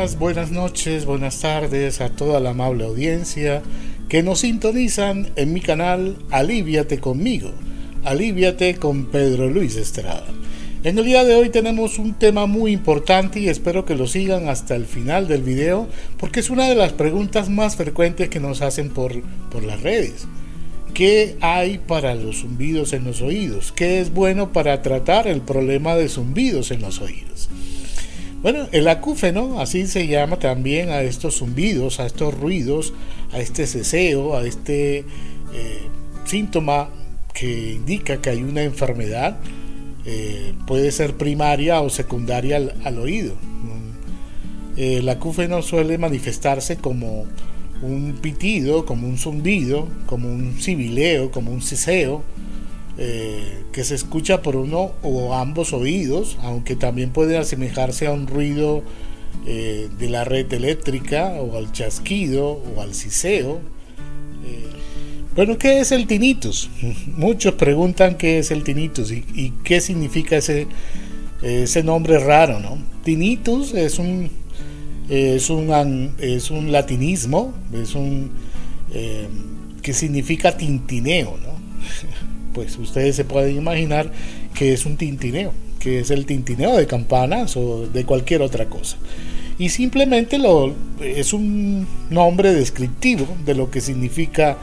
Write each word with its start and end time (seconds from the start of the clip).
Buenas 0.00 0.50
noches, 0.50 1.04
buenas 1.04 1.40
tardes 1.40 2.00
a 2.00 2.08
toda 2.08 2.40
la 2.40 2.50
amable 2.50 2.84
audiencia 2.84 3.60
que 4.08 4.22
nos 4.22 4.40
sintonizan 4.40 5.30
en 5.36 5.52
mi 5.52 5.60
canal 5.60 6.16
Aliviate 6.30 6.98
conmigo, 6.98 7.50
Aliviate 8.02 8.76
con 8.76 9.10
Pedro 9.10 9.50
Luis 9.50 9.76
Estrada. 9.76 10.24
En 10.84 10.96
el 10.96 11.04
día 11.04 11.22
de 11.24 11.34
hoy 11.34 11.50
tenemos 11.50 11.98
un 11.98 12.14
tema 12.14 12.46
muy 12.46 12.72
importante 12.72 13.40
y 13.40 13.50
espero 13.50 13.84
que 13.84 13.94
lo 13.94 14.06
sigan 14.06 14.48
hasta 14.48 14.74
el 14.74 14.86
final 14.86 15.28
del 15.28 15.42
video 15.42 15.86
porque 16.16 16.40
es 16.40 16.48
una 16.48 16.66
de 16.66 16.76
las 16.76 16.94
preguntas 16.94 17.50
más 17.50 17.76
frecuentes 17.76 18.30
que 18.30 18.40
nos 18.40 18.62
hacen 18.62 18.88
por, 18.88 19.20
por 19.50 19.64
las 19.64 19.82
redes. 19.82 20.26
¿Qué 20.94 21.36
hay 21.42 21.76
para 21.76 22.14
los 22.14 22.38
zumbidos 22.40 22.94
en 22.94 23.04
los 23.04 23.20
oídos? 23.20 23.70
¿Qué 23.70 24.00
es 24.00 24.14
bueno 24.14 24.50
para 24.50 24.80
tratar 24.80 25.28
el 25.28 25.42
problema 25.42 25.94
de 25.94 26.08
zumbidos 26.08 26.70
en 26.70 26.80
los 26.80 27.02
oídos? 27.02 27.50
Bueno, 28.42 28.68
el 28.72 28.88
acúfeno, 28.88 29.60
así 29.60 29.86
se 29.86 30.06
llama 30.06 30.38
también 30.38 30.88
a 30.88 31.02
estos 31.02 31.38
zumbidos, 31.38 32.00
a 32.00 32.06
estos 32.06 32.32
ruidos, 32.32 32.94
a 33.32 33.38
este 33.38 33.66
ceseo, 33.66 34.34
a 34.34 34.46
este 34.46 35.00
eh, 35.00 35.04
síntoma 36.24 36.88
que 37.34 37.72
indica 37.72 38.22
que 38.22 38.30
hay 38.30 38.42
una 38.42 38.62
enfermedad, 38.62 39.36
eh, 40.06 40.54
puede 40.66 40.90
ser 40.90 41.18
primaria 41.18 41.82
o 41.82 41.90
secundaria 41.90 42.56
al, 42.56 42.98
oído. 42.98 43.34
El 44.76 45.06
acúfeno 45.10 45.60
suele 45.60 45.98
manifestarse 45.98 46.76
como 46.76 47.26
un 47.82 48.18
pitido, 48.22 48.86
como 48.86 49.06
un 49.06 49.18
zumbido, 49.18 49.86
como 50.06 50.32
un 50.32 50.58
sibileo, 50.58 51.30
como 51.30 51.52
un 51.52 51.60
ceseo, 51.60 52.22
eh, 53.02 53.64
que 53.72 53.82
se 53.82 53.94
escucha 53.94 54.42
por 54.42 54.56
uno 54.56 54.92
o 55.02 55.32
ambos 55.32 55.72
oídos, 55.72 56.36
aunque 56.42 56.76
también 56.76 57.12
puede 57.12 57.38
asemejarse 57.38 58.06
a 58.06 58.12
un 58.12 58.26
ruido 58.26 58.82
eh, 59.46 59.88
de 59.98 60.10
la 60.10 60.24
red 60.24 60.52
eléctrica 60.52 61.28
o 61.40 61.56
al 61.56 61.72
chasquido 61.72 62.50
o 62.50 62.82
al 62.82 62.92
siseo. 62.92 63.62
Eh, 64.44 64.66
bueno, 65.34 65.56
¿qué 65.56 65.80
es 65.80 65.92
el 65.92 66.06
tinnitus? 66.06 66.68
Muchos 67.16 67.54
preguntan 67.54 68.18
qué 68.18 68.38
es 68.38 68.50
el 68.50 68.64
tinnitus 68.64 69.12
y, 69.12 69.54
qué 69.64 69.80
significa 69.80 70.36
ese, 70.36 70.66
ese 71.40 71.82
nombre 71.82 72.18
raro, 72.18 72.60
¿no? 72.60 72.76
Tinnitus 73.02 73.72
es 73.72 73.98
un, 73.98 74.28
es 75.08 75.48
un, 75.48 76.12
es 76.18 76.50
un 76.50 76.70
latinismo, 76.70 77.54
es 77.72 77.94
un 77.94 78.30
que 79.80 79.94
significa 79.94 80.54
tintineo, 80.54 81.38
¿no? 81.38 81.50
pues 82.60 82.76
ustedes 82.76 83.16
se 83.16 83.24
pueden 83.24 83.56
imaginar 83.56 84.12
que 84.52 84.74
es 84.74 84.84
un 84.84 84.98
tintineo, 84.98 85.54
que 85.78 86.00
es 86.00 86.10
el 86.10 86.26
tintineo 86.26 86.76
de 86.76 86.86
campanas 86.86 87.56
o 87.56 87.86
de 87.86 88.04
cualquier 88.04 88.42
otra 88.42 88.66
cosa. 88.66 88.98
Y 89.58 89.70
simplemente 89.70 90.36
lo, 90.36 90.74
es 91.00 91.32
un 91.32 91.86
nombre 92.10 92.52
descriptivo 92.52 93.26
de 93.46 93.54
lo 93.54 93.70
que 93.70 93.80
significa 93.80 94.58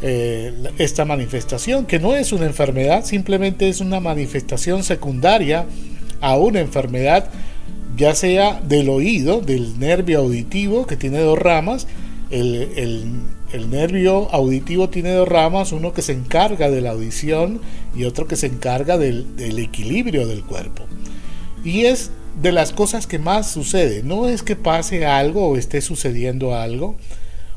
eh, 0.00 0.54
esta 0.78 1.04
manifestación, 1.04 1.86
que 1.86 1.98
no 1.98 2.14
es 2.14 2.30
una 2.30 2.46
enfermedad, 2.46 3.04
simplemente 3.04 3.68
es 3.68 3.80
una 3.80 3.98
manifestación 3.98 4.84
secundaria 4.84 5.66
a 6.20 6.36
una 6.36 6.60
enfermedad, 6.60 7.30
ya 7.96 8.14
sea 8.14 8.60
del 8.60 8.90
oído, 8.90 9.40
del 9.40 9.80
nervio 9.80 10.20
auditivo, 10.20 10.86
que 10.86 10.96
tiene 10.96 11.18
dos 11.18 11.36
ramas, 11.36 11.88
el, 12.30 12.68
el 12.76 13.06
el 13.52 13.70
nervio 13.70 14.32
auditivo 14.32 14.88
tiene 14.88 15.12
dos 15.12 15.28
ramas, 15.28 15.72
uno 15.72 15.92
que 15.92 16.02
se 16.02 16.12
encarga 16.12 16.70
de 16.70 16.80
la 16.80 16.90
audición 16.90 17.60
y 17.94 18.04
otro 18.04 18.26
que 18.26 18.36
se 18.36 18.46
encarga 18.46 18.98
del, 18.98 19.26
equilibrio 19.58 20.26
del 20.26 20.44
cuerpo. 20.44 20.84
Y 21.64 21.86
es 21.86 22.10
de 22.40 22.52
las 22.52 22.72
cosas 22.72 23.06
que 23.06 23.18
más 23.18 23.50
sucede. 23.50 24.02
No 24.02 24.28
es 24.28 24.42
que 24.42 24.56
pase 24.56 25.06
algo 25.06 25.48
o 25.48 25.56
esté 25.56 25.80
sucediendo 25.80 26.54
algo, 26.54 26.96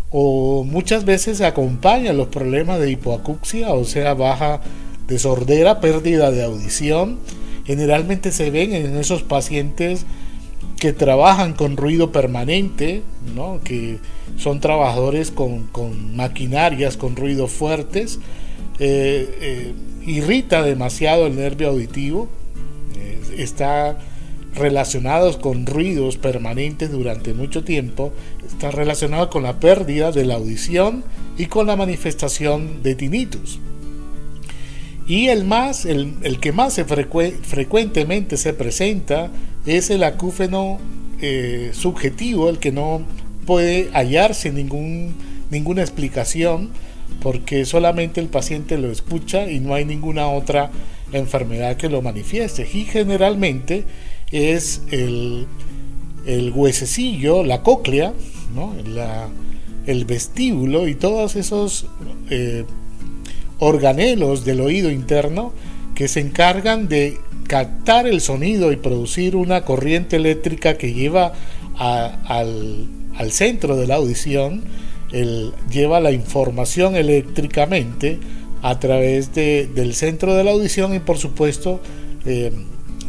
o 0.10 0.64
muchas 0.64 1.06
veces 1.06 1.42
acompaña 1.42 2.14
los 2.14 2.28
problemas 2.28 2.80
de 2.80 2.92
hipoacusia, 2.92 3.74
o 3.74 3.84
sea, 3.86 4.14
baja 4.14 4.62
de 5.08 5.20
sordera, 5.20 5.80
pérdida 5.80 6.32
de 6.32 6.44
audición. 6.44 7.20
Generalmente 7.66 8.32
se 8.32 8.52
ven 8.52 8.74
en 8.74 8.98
esos 8.98 9.24
pacientes 9.24 10.06
que 10.80 10.92
trabajan 10.92 11.54
con 11.54 11.78
ruido 11.78 12.12
permanente, 12.12 13.04
¿no? 13.36 13.62
que 13.64 14.00
son 14.38 14.60
trabajadores 14.60 15.32
con, 15.32 15.70
maquinarias, 16.16 16.98
con 16.98 17.16
ruidos 17.16 17.52
fuertes, 17.52 18.20
eh, 18.80 19.38
eh, 19.42 19.74
irrita 20.06 20.64
demasiado 20.64 21.28
el 21.28 21.36
nervio 21.36 21.70
auditivo, 21.70 22.28
eh, 22.98 23.20
está 23.38 24.00
relacionados 24.56 25.38
con 25.38 25.66
ruidos 25.66 26.18
permanentes 26.18 26.92
durante 26.92 27.34
mucho 27.34 27.64
tiempo, 27.64 28.12
está 28.46 28.72
relacionado 28.72 29.30
con 29.30 29.44
la 29.44 29.60
pérdida 29.60 30.12
de 30.12 30.26
la 30.26 30.36
audición 30.36 31.04
y 31.38 31.48
con 31.48 31.68
la 31.68 31.76
manifestación 31.76 32.84
de 32.84 32.96
tinnitus. 32.96 33.60
Y 35.08 35.28
el 35.28 35.44
más, 35.44 35.86
el, 35.86 36.40
que 36.40 36.52
más 36.52 36.80
frecuentemente 37.42 38.38
se 38.38 38.54
presenta 38.54 39.32
es 39.66 39.90
el 39.90 40.04
acúfeno 40.04 40.80
subjetivo, 41.74 42.50
el 42.50 42.60
que 42.60 42.72
no 42.72 43.02
puede 43.46 43.90
hallarse 43.94 44.52
ningún, 44.52 45.16
ninguna 45.50 45.82
explicación 45.82 46.72
porque 47.22 47.66
solamente 47.66 48.20
el 48.20 48.28
paciente 48.28 48.78
lo 48.78 48.92
escucha 48.92 49.50
y 49.50 49.60
no 49.60 49.74
hay 49.74 49.86
ninguna 49.86 50.28
otra 50.28 50.72
enfermedad 51.12 51.78
que 51.78 51.90
lo 51.90 52.02
manifieste. 52.02 52.68
Y 52.74 52.86
generalmente 52.86 53.86
es 54.32 54.82
el, 54.92 55.48
el 56.26 56.52
huesecillo, 56.52 57.44
la 57.44 57.62
cóclea, 57.62 58.14
el 59.86 60.06
vestíbulo 60.06 60.88
y 60.88 60.96
todos 60.96 61.36
esos 61.36 61.88
eh, 62.30 62.66
organelos 63.60 64.46
del 64.46 64.62
oído 64.62 64.92
interno 64.92 65.54
que 65.96 66.08
se 66.08 66.20
encargan 66.20 66.88
de 66.88 67.20
captar 67.54 68.08
el 68.08 68.20
sonido 68.20 68.72
y 68.72 68.78
producir 68.78 69.36
una 69.36 69.64
corriente 69.64 70.16
eléctrica 70.16 70.76
que 70.76 70.92
lleva 70.92 71.34
al, 71.78 72.90
centro 73.30 73.76
de 73.76 73.86
la 73.86 73.98
audición, 73.98 74.64
lleva 75.70 76.00
la 76.00 76.12
información 76.12 76.96
eléctricamente 76.96 78.18
a 78.64 78.80
través 78.80 79.36
del 79.36 79.94
centro 79.94 80.34
de 80.34 80.44
la 80.44 80.50
audición 80.50 80.96
y 80.96 81.00
por 81.00 81.20
supuesto 81.20 81.80
eh, 82.26 82.52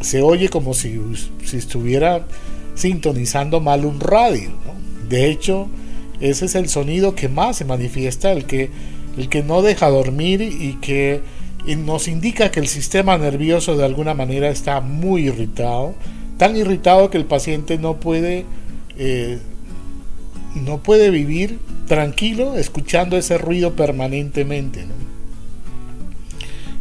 se 0.01 0.21
oye 0.21 0.49
como 0.49 0.75
si, 0.75 1.01
si, 1.43 1.57
estuviera 1.57 2.27
sintonizando 2.75 3.61
mal 3.61 3.83
un 3.83 3.99
radio. 3.99 4.51
De 5.09 5.27
hecho, 5.27 5.69
ese 6.21 6.45
es 6.45 6.53
el 6.53 6.69
sonido 6.69 7.15
que 7.15 7.29
más 7.29 7.57
se 7.57 7.65
manifiesta, 7.65 8.31
el 8.31 8.45
que, 8.45 8.69
el 9.17 9.27
que 9.27 9.41
no 9.41 9.63
deja 9.63 9.89
dormir 9.89 10.43
y 10.43 10.77
que 10.81 11.21
y 11.65 11.75
nos 11.75 12.07
indica 12.07 12.51
que 12.51 12.59
el 12.59 12.67
sistema 12.67 13.17
nervioso 13.17 13.75
de 13.75 13.85
alguna 13.85 14.13
manera 14.13 14.49
está 14.49 14.81
muy 14.81 15.27
irritado, 15.27 15.95
tan 16.37 16.55
irritado 16.55 17.09
que 17.09 17.17
el 17.17 17.25
paciente 17.25 17.77
no 17.77 17.95
puede, 17.95 18.45
eh, 18.97 19.39
no 20.55 20.83
puede 20.83 21.09
vivir 21.09 21.59
tranquilo 21.87 22.55
escuchando 22.55 23.17
ese 23.17 23.37
ruido 23.37 23.75
permanentemente. 23.75 24.85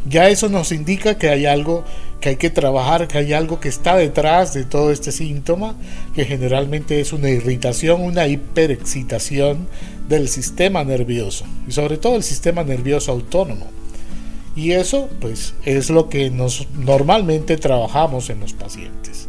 Ya 0.06 0.28
eso 0.28 0.50
nos 0.50 0.70
indica 0.70 1.16
que 1.16 1.30
hay 1.30 1.46
algo 1.46 1.84
que 2.20 2.30
hay 2.30 2.36
que 2.36 2.50
trabajar, 2.50 3.06
que 3.06 3.18
hay 3.18 3.34
algo 3.34 3.60
que 3.60 3.68
está 3.68 3.96
detrás 3.96 4.54
de 4.54 4.64
todo 4.64 4.90
este 4.90 5.12
síntoma, 5.12 5.76
que 6.14 6.24
generalmente 6.24 7.00
es 7.00 7.12
una 7.12 7.28
irritación, 7.28 8.00
una 8.00 8.26
hiperexcitación 8.26 9.68
del 10.08 10.28
sistema 10.28 10.84
nervioso, 10.84 11.44
y 11.68 11.72
sobre 11.72 11.98
todo 11.98 12.16
el 12.16 12.22
sistema 12.22 12.64
nervioso 12.64 13.12
autónomo. 13.12 13.66
Y 14.56 14.72
eso 14.72 15.08
pues 15.20 15.54
es 15.64 15.90
lo 15.90 16.08
que 16.08 16.30
nos 16.30 16.68
normalmente 16.74 17.56
trabajamos 17.56 18.30
en 18.30 18.40
los 18.40 18.52
pacientes. 18.52 19.28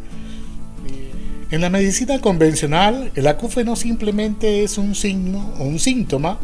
En 1.52 1.62
la 1.62 1.70
medicina 1.70 2.20
convencional, 2.20 3.12
el 3.16 3.28
acúfeno 3.28 3.76
simplemente 3.76 4.64
es 4.64 4.78
un 4.78 4.96
signo 4.96 5.54
o 5.60 5.64
un 5.64 5.80
síntoma 5.80 6.40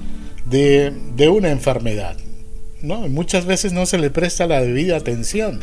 de, 0.46 0.94
una 1.30 1.50
enfermedad. 1.50 2.18
¿no? 2.82 3.08
Muchas 3.08 3.46
veces 3.46 3.74
no 3.74 3.86
se 3.86 3.98
le 3.98 4.10
presta 4.10 4.48
la 4.48 4.62
debida 4.62 4.98
atención, 4.98 5.60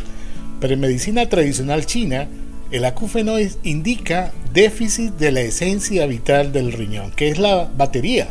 pero 0.61 0.75
en 0.75 0.81
medicina 0.81 1.29
tradicional 1.29 1.87
china, 1.87 2.29
el 2.70 2.85
acúfeno 2.85 3.37
indica 3.62 4.32
déficit 4.53 5.15
de 5.15 5.32
la 5.32 5.41
esencia 5.41 6.06
vital 6.06 6.53
del 6.53 6.73
riñón, 6.73 7.12
que 7.12 7.29
es 7.29 7.38
la 7.38 7.70
batería, 7.76 8.29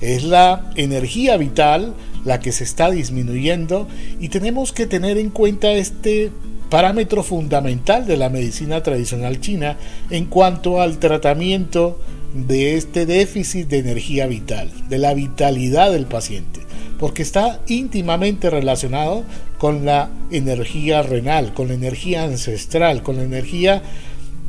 es 0.00 0.24
la 0.24 0.70
energía 0.76 1.36
vital 1.36 1.94
la 2.24 2.40
que 2.40 2.52
se 2.52 2.64
está 2.64 2.90
disminuyendo 2.90 3.86
y 4.20 4.28
tenemos 4.28 4.72
que 4.72 4.86
tener 4.86 5.16
en 5.16 5.30
cuenta 5.30 5.72
este 5.72 6.30
parámetro 6.68 7.22
fundamental 7.22 8.06
de 8.06 8.16
la 8.16 8.28
medicina 8.28 8.82
tradicional 8.82 9.40
china 9.40 9.76
en 10.10 10.26
cuanto 10.26 10.80
al 10.80 10.98
tratamiento 10.98 11.98
de 12.34 12.76
este 12.76 13.06
déficit 13.06 13.68
de 13.68 13.78
energía 13.78 14.26
vital, 14.26 14.70
de 14.88 14.98
la 14.98 15.14
vitalidad 15.14 15.92
del 15.92 16.06
paciente, 16.06 16.60
porque 16.98 17.22
está 17.22 17.60
íntimamente 17.68 18.50
relacionado 18.50 19.24
con 19.58 19.86
la 19.86 20.10
energía 20.30 21.02
renal, 21.02 21.54
con 21.54 21.68
la 21.68 21.74
energía 21.74 22.24
ancestral, 22.24 23.02
con 23.02 23.16
la 23.16 23.22
energía 23.22 23.82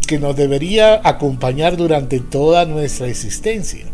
que 0.08 0.20
nos 0.20 0.36
debería 0.36 1.00
acompañar 1.04 1.78
durante 1.78 2.20
toda 2.20 2.66
nuestra 2.66 3.08
existencia. 3.08 3.86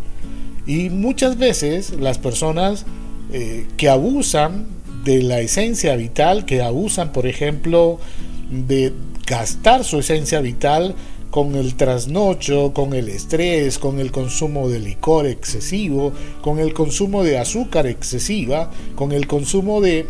Y 0.65 0.89
muchas 0.89 1.37
veces 1.37 1.91
las 1.99 2.17
personas 2.17 2.85
eh, 3.31 3.67
que 3.77 3.89
abusan 3.89 4.67
de 5.03 5.21
la 5.21 5.39
esencia 5.39 5.95
vital, 5.95 6.45
que 6.45 6.61
abusan, 6.61 7.11
por 7.11 7.27
ejemplo, 7.27 7.99
de 8.49 8.93
gastar 9.25 9.83
su 9.83 9.99
esencia 9.99 10.39
vital 10.41 10.95
con 11.33 11.55
el 11.55 11.73
trasnocho, 11.73 12.73
con 12.73 12.93
el 12.93 13.09
estrés, 13.09 13.79
con 13.79 13.99
el 13.99 14.11
consumo 14.11 14.69
de 14.69 14.79
licor 14.79 15.25
excesivo, 15.25 16.13
con 16.43 16.59
el 16.59 16.75
consumo 16.75 17.23
de 17.23 17.39
azúcar 17.39 17.87
excesiva, 17.87 18.69
con 18.93 19.11
el 19.11 19.25
consumo 19.25 19.81
de, 19.81 20.05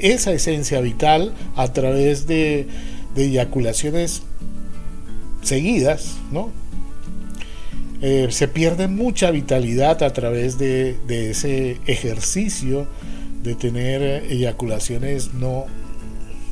esa 0.00 0.32
esencia 0.32 0.80
vital 0.80 1.34
a 1.54 1.70
través 1.74 2.26
de, 2.26 2.66
eyaculaciones 3.14 4.22
seguidas, 5.42 6.16
¿no? 6.32 6.50
Eh, 8.02 8.28
se 8.30 8.48
pierde 8.48 8.88
mucha 8.88 9.30
vitalidad 9.30 10.02
a 10.02 10.12
través 10.12 10.58
de, 10.58 10.96
ese 11.08 11.78
ejercicio 11.86 12.86
de 13.42 13.54
tener 13.54 14.24
eyaculaciones 14.30 15.34
no, 15.34 15.66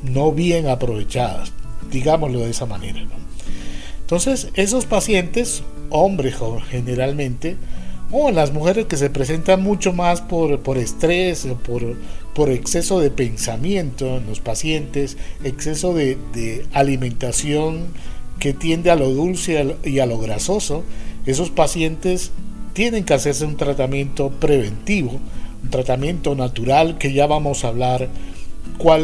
no 0.02 0.32
bien 0.32 0.68
aprovechadas, 0.68 1.52
digámoslo 1.90 2.40
de 2.40 2.50
esa 2.50 2.66
manera. 2.66 3.00
Entonces, 4.00 4.48
esos 4.54 4.86
pacientes, 4.86 5.62
hombres 5.90 6.36
generalmente, 6.70 7.56
o 8.10 8.30
las 8.30 8.52
mujeres 8.52 8.84
que 8.86 8.98
se 8.98 9.08
presentan 9.08 9.62
mucho 9.62 9.94
más 9.94 10.20
por, 10.20 10.60
por 10.60 10.76
estrés, 10.76 11.48
por, 11.64 11.96
por 12.34 12.50
exceso 12.50 13.00
de 13.00 13.10
pensamiento 13.10 14.18
en 14.18 14.26
los 14.26 14.40
pacientes, 14.40 15.16
exceso 15.44 15.94
de, 15.94 16.66
alimentación 16.72 17.86
que 18.38 18.52
tiende 18.52 18.90
a 18.90 18.96
lo 18.96 19.08
dulce 19.08 19.76
y 19.84 19.98
a 19.98 20.06
lo 20.06 20.18
grasoso, 20.18 20.84
esos 21.26 21.50
pacientes 21.50 22.32
tienen 22.72 23.04
que 23.04 23.14
hacerse 23.14 23.44
un 23.44 23.56
tratamiento 23.56 24.30
preventivo, 24.30 25.20
un 25.62 25.70
tratamiento 25.70 26.34
natural 26.34 26.98
que 26.98 27.12
ya 27.12 27.26
vamos 27.26 27.64
a 27.64 27.69
hablar 27.69 28.08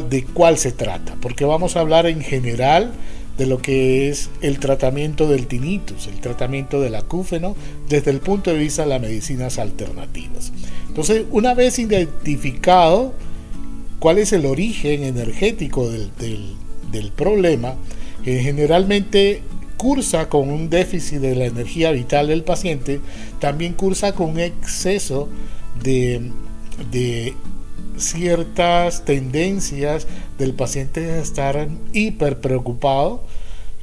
de 0.09 0.25
cuál 0.25 0.59
se 0.59 0.73
trata, 0.73 1.17
porque 1.21 1.45
vamos 1.45 1.77
a 1.77 1.81
hablar 1.81 2.07
en 2.07 2.21
general 2.21 2.93
de 3.37 3.47
lo 3.47 3.63
que 3.63 4.09
es 4.09 4.31
el 4.41 4.59
tratamiento 4.59 5.29
del 5.29 5.47
tinnitus, 5.47 6.09
el 6.09 6.21
tratamiento 6.21 6.81
del 6.81 6.97
acúfeno, 6.97 7.55
desde 7.89 8.11
el 8.11 8.19
punto 8.19 8.51
de 8.51 8.59
vista 8.59 8.83
de 8.83 8.89
las 8.89 9.01
medicinas 9.01 9.59
alternativas. 9.59 10.53
Entonces, 10.89 11.25
una 11.31 11.55
vez 11.55 11.79
identificado 11.79 13.13
cuál 14.01 14.19
es 14.19 14.33
el 14.33 14.45
origen 14.47 15.05
energético 15.05 15.89
del, 15.89 16.11
del, 16.91 17.13
problema, 17.13 17.75
que 18.25 18.41
generalmente 18.41 19.43
cursa 19.79 20.29
con 20.29 20.51
un 20.51 20.69
déficit 20.69 21.21
de 21.21 21.35
la 21.35 21.47
energía 21.47 21.93
vital 21.93 22.27
del 22.29 22.45
paciente, 22.45 23.01
también 23.41 23.73
cursa 23.73 24.13
con 24.13 24.31
un 24.31 24.41
exceso 24.41 25.31
de, 25.83 26.31
de 26.91 27.33
ciertas 27.97 29.05
tendencias 29.05 30.07
del 30.39 30.53
paciente 30.53 31.13
a 31.13 31.21
estar 31.21 31.69
hiper 31.93 32.41
preocupado, 32.41 33.23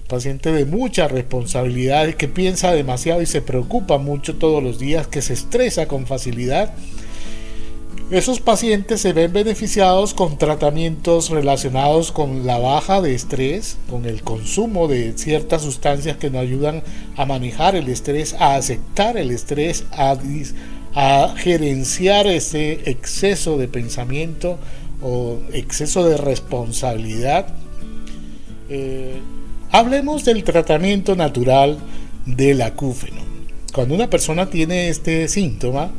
paciente 0.07 0.51
de 0.51 0.65
mucha 0.65 1.07
responsabilidad, 1.07 2.13
que 2.13 2.27
piensa 2.27 2.71
demasiado 2.71 3.21
y 3.21 3.25
se 3.25 3.41
preocupa 3.41 3.97
mucho 3.97 4.35
todos 4.35 4.61
los 4.61 4.77
días, 4.77 5.07
que 5.07 5.21
se 5.21 5.33
estresa 5.33 5.87
con 5.87 6.05
facilidad. 6.05 6.73
Esos 8.11 8.39
pacientes 8.39 9.01
se 9.01 9.13
ven 9.13 9.33
beneficiados 9.33 10.13
con 10.13 10.37
tratamientos 10.37 11.31
relacionados 11.31 12.11
con 12.11 12.45
la 12.45 12.59
baja 12.59 13.01
de 13.01 13.15
estrés, 13.15 13.77
con 13.89 14.05
el 14.05 14.21
consumo 14.21 14.87
de 14.87 15.17
ciertas 15.17 15.63
sustancias 15.63 16.17
que 16.17 16.29
nos 16.29 16.41
ayudan 16.43 16.83
a 17.17 17.25
manejar 17.25 17.75
el 17.75 17.89
estrés, 17.89 18.35
a 18.35 18.57
aceptar 18.57 19.17
el 19.17 19.31
estrés, 19.31 19.85
a, 19.91 20.15
gerenciar 21.35 22.27
ese 22.27 22.89
exceso 22.89 23.57
de 23.57 23.67
pensamiento 23.67 24.59
o 25.01 25.39
exceso 25.51 26.07
de 26.07 26.17
responsabilidad. 26.17 27.47
Eh, 28.69 29.19
hablemos 29.71 30.23
del 30.25 30.43
tratamiento 30.43 31.15
natural 31.15 31.79
del 32.27 32.61
acúfeno. 32.61 33.21
Cuando 33.73 33.95
una 33.95 34.11
persona 34.11 34.47
tiene 34.47 34.89
este 34.89 35.27
síntoma, 35.27 35.89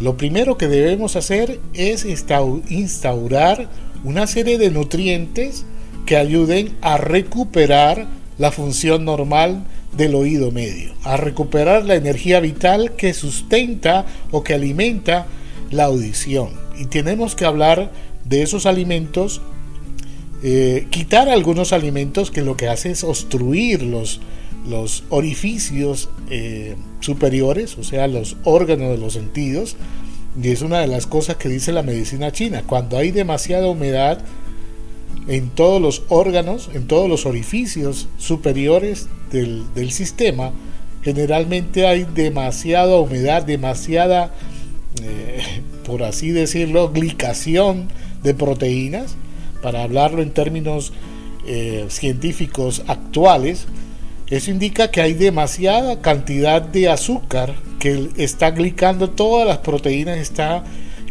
lo 0.00 0.16
primero 0.16 0.56
que 0.56 0.66
debemos 0.66 1.16
hacer 1.16 1.60
es 1.74 2.06
instaurar 2.06 3.68
una 4.02 4.26
serie 4.26 4.56
de 4.56 4.70
nutrientes 4.70 5.66
que 6.06 6.16
ayuden 6.16 6.76
a 6.80 6.96
recuperar 6.96 8.06
la 8.38 8.50
función 8.50 9.04
normal 9.04 9.64
del 9.96 10.14
oído 10.14 10.50
medio, 10.52 10.92
a 11.04 11.18
recuperar 11.18 11.84
la 11.84 11.96
energía 11.96 12.40
vital 12.40 12.92
que 12.92 13.12
sustenta 13.12 14.06
o 14.30 14.42
que 14.42 14.54
alimenta 14.54 15.26
la 15.70 15.84
audición. 15.84 16.50
Y 16.78 16.86
tenemos 16.86 17.34
que 17.34 17.44
hablar 17.44 17.92
de 18.24 18.42
esos 18.42 18.64
alimentos, 18.64 19.42
eh, 20.42 20.86
quitar 20.90 21.28
algunos 21.28 21.74
alimentos 21.74 22.30
que 22.30 22.42
lo 22.42 22.56
que 22.56 22.68
hace 22.68 22.90
es 22.90 23.04
obstruir 23.04 23.82
los, 23.82 24.20
los 24.66 25.04
orificios 25.08 26.10
eh, 26.28 26.76
superiores, 27.00 27.78
o 27.78 27.84
sea, 27.84 28.06
los 28.06 28.36
órganos 28.44 28.90
de 28.90 28.98
los 28.98 29.14
sentidos. 29.14 29.76
Y 30.40 30.48
es 30.48 30.62
una 30.62 30.78
de 30.78 30.86
las 30.86 31.06
cosas 31.06 31.36
que 31.36 31.48
dice 31.48 31.72
la 31.72 31.82
medicina 31.82 32.30
china. 32.30 32.62
Cuando 32.66 32.96
hay 32.96 33.10
demasiada 33.10 33.68
humedad, 33.68 34.20
en 35.26 35.50
todos 35.50 35.80
los 35.80 36.02
órganos, 36.08 36.70
en 36.74 36.86
todos 36.86 37.08
los 37.08 37.26
orificios 37.26 38.08
superiores 38.18 39.08
del, 39.30 39.92
sistema, 39.92 40.52
generalmente 41.02 41.86
hay 41.86 42.04
demasiada 42.04 42.96
humedad, 42.98 43.42
demasiada, 43.42 44.34
eh, 45.02 45.40
por 45.84 46.02
así 46.02 46.30
decirlo, 46.30 46.90
glicación 46.90 47.88
de 48.22 48.34
proteínas, 48.34 49.16
para 49.62 49.82
hablarlo 49.82 50.22
en 50.22 50.30
términos 50.30 50.92
eh, 51.46 51.86
científicos 51.88 52.82
actuales, 52.86 53.66
eso 54.30 54.52
indica 54.52 54.92
que 54.92 55.00
hay 55.00 55.14
demasiada 55.14 56.00
cantidad 56.00 56.62
de 56.62 56.88
azúcar 56.88 57.54
que 57.80 58.10
está 58.16 58.52
glicando 58.52 59.10
todas 59.10 59.46
las 59.46 59.58
proteínas, 59.58 60.18
está 60.18 60.62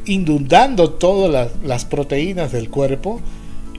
inundando 0.05 0.91
todas 0.91 1.51
las, 1.61 1.85
proteínas 1.85 2.53
del 2.53 2.69
cuerpo 2.69 3.19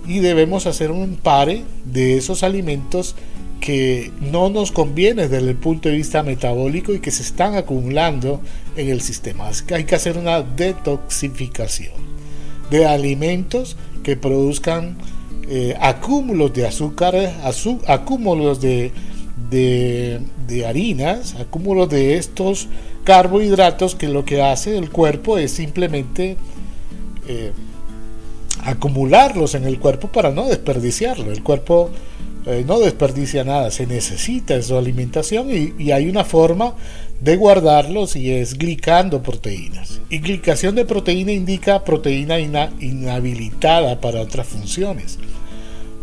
y 0.07 0.19
debemos 0.19 0.67
hacer 0.67 0.91
un 0.91 1.17
pare 1.17 1.65
de 1.87 2.19
esos 2.19 2.43
alimentos 2.43 3.17
que 3.61 4.11
no 4.21 4.51
nos 4.51 4.73
conviene 4.73 5.29
desde 5.29 5.49
el 5.49 5.57
punto 5.57 5.89
de 5.89 5.97
vista 5.97 6.23
metabólico 6.23 6.93
y 6.93 7.01
que 7.01 7.11
se 7.11 7.23
están 7.23 7.55
acumulando 7.55 8.43
en 8.77 8.91
el 8.91 9.01
sistema. 9.01 9.51
Hay 9.73 9.85
que 9.85 9.95
hacer 9.95 10.19
una 10.19 10.43
detoxificación 10.43 11.93
de 12.71 12.87
alimentos 12.87 13.77
que 14.03 14.17
produzcan 14.17 14.97
eh, 15.49 15.77
acúmulos 15.81 16.53
de 16.53 16.67
azúcar, 16.67 17.15
acúmulos 17.87 18.61
de, 18.61 18.93
de, 19.51 20.21
harinas, 20.67 21.35
acúmulos 21.35 21.89
de 21.89 22.17
estos 22.17 22.69
carbohidratos 23.05 23.95
que 23.95 24.09
lo 24.09 24.25
que 24.25 24.43
hace 24.43 24.77
el 24.77 24.91
cuerpo 24.91 25.39
es 25.39 25.53
simplemente 25.53 26.37
eh, 27.27 27.53
acumularlos 28.65 29.55
en 29.55 29.65
el 29.65 29.79
cuerpo 29.79 30.09
para 30.09 30.31
no 30.31 30.47
desperdiciarlo. 30.47 31.33
El 31.33 31.43
cuerpo 31.43 31.91
eh, 32.47 32.65
no 32.67 32.79
desperdicia 32.79 33.45
nada, 33.45 33.71
se 33.71 33.87
necesita 33.87 34.61
su 34.63 34.77
alimentación 34.77 35.49
y, 35.51 35.93
hay 35.93 36.09
una 36.09 36.25
forma 36.25 36.75
de 37.21 37.37
guardarlos 37.37 38.17
y 38.17 38.31
es 38.31 38.57
glicando 38.57 39.23
proteínas. 39.23 40.01
Y 40.09 40.19
glicación 40.19 40.75
de 40.75 40.87
proteína 40.87 41.33
indica 41.33 41.85
proteína 41.85 42.39
inhabilitada 42.39 44.01
para 44.01 44.23
otras 44.23 44.47
funciones. 44.47 45.19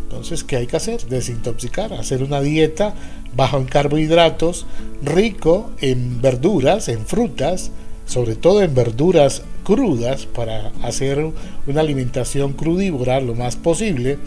Entonces, 0.03 0.43
¿qué 0.43 0.57
hay 0.57 0.67
que 0.67 0.77
hacer? 0.77 1.05
Desintoxicar, 1.07 1.93
hacer 1.93 2.23
una 2.23 2.39
dieta 2.39 2.93
baja 3.37 3.57
en 3.57 3.65
carbohidratos, 3.65 4.65
rico 5.01 5.69
en 5.79 6.21
verduras, 6.21 6.89
en 6.89 7.05
frutas, 7.05 7.71
sobre 8.05 8.35
todo 8.35 8.63
en 8.63 8.73
verduras 8.73 9.43
crudas 9.63 10.25
para 10.25 10.71
hacer 10.81 11.25
una 11.67 11.81
alimentación 11.81 12.53
crudívora 12.53 13.21
lo 13.21 13.35
más 13.35 13.55
posible, 13.55 14.17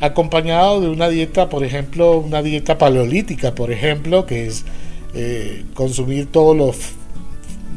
acompañado 0.00 0.80
de 0.80 0.88
una 0.88 1.08
dieta, 1.08 1.48
por 1.48 1.64
ejemplo, 1.64 2.18
una 2.18 2.42
dieta 2.42 2.76
paleolítica, 2.76 3.54
por 3.54 3.70
ejemplo, 3.70 4.26
que 4.26 4.46
es 4.46 4.64
eh, 5.14 5.64
consumir 5.74 6.26
todo 6.26 6.54
lo 6.54 6.72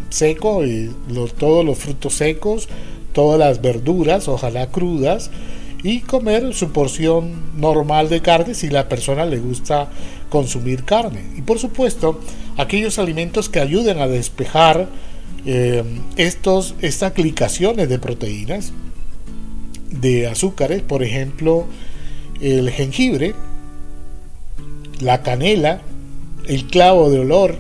seco 0.10 0.66
y 0.66 0.92
todos 1.38 1.66
los 1.66 1.78
frutos 1.78 2.14
secos, 2.16 2.68
todas 3.14 3.38
las 3.40 3.62
verduras, 3.62 4.28
ojalá 4.28 4.68
crudas, 4.68 5.30
y 5.84 6.00
comer 6.00 6.54
su 6.54 6.72
porción 6.72 7.34
normal 7.58 8.10
de 8.10 8.22
carne 8.22 8.54
si 8.54 8.70
la 8.70 8.88
persona 8.88 9.26
le 9.26 9.38
gusta 9.38 9.90
consumir 10.30 10.86
carne. 10.86 11.22
Y 11.38 11.42
por 11.42 11.60
supuesto, 11.60 12.22
aquellos 12.58 12.98
alimentos 13.00 13.50
que 13.50 13.60
ayuden 13.60 14.00
a 14.00 14.08
despejar 14.08 14.88
eh, 15.46 15.84
estos, 16.16 16.76
estas 16.82 17.14
glicaciones 17.14 17.90
de 17.90 18.00
proteínas, 18.00 18.72
de 19.90 20.28
azúcares, 20.28 20.82
por 20.82 21.04
ejemplo, 21.04 21.66
el 22.40 22.72
jengibre, 22.72 23.36
la 25.02 25.22
canela, 25.22 25.82
el 26.48 26.66
clavo 26.68 27.10
de 27.10 27.20
olor, 27.20 27.58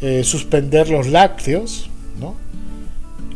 eh, 0.00 0.24
suspender 0.24 0.88
los 0.88 1.08
lácteos. 1.08 1.89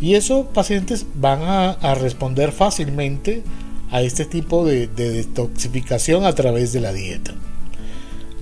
Y 0.04 0.16
esos 0.16 0.44
pacientes 0.48 1.06
van 1.14 1.40
a, 1.44 1.94
responder 1.94 2.52
fácilmente 2.52 3.42
a 3.90 4.02
este 4.02 4.26
tipo 4.26 4.66
de, 4.66 4.86
de 4.86 5.08
detoxificación 5.08 6.26
a 6.26 6.34
través 6.34 6.74
de 6.74 6.82
la 6.82 6.92
dieta. 6.92 7.32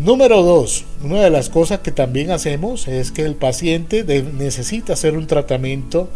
Número 0.00 0.42
2. 0.42 0.84
Una 1.04 1.20
de 1.20 1.30
las 1.30 1.50
cosas 1.50 1.78
que 1.78 1.92
también 1.92 2.32
hacemos 2.32 2.88
es 2.88 3.12
que 3.12 3.22
el 3.22 3.36
paciente 3.36 4.02
necesita 4.36 4.94
hacer 4.94 5.16
un 5.16 5.28
tratamiento 5.28 6.08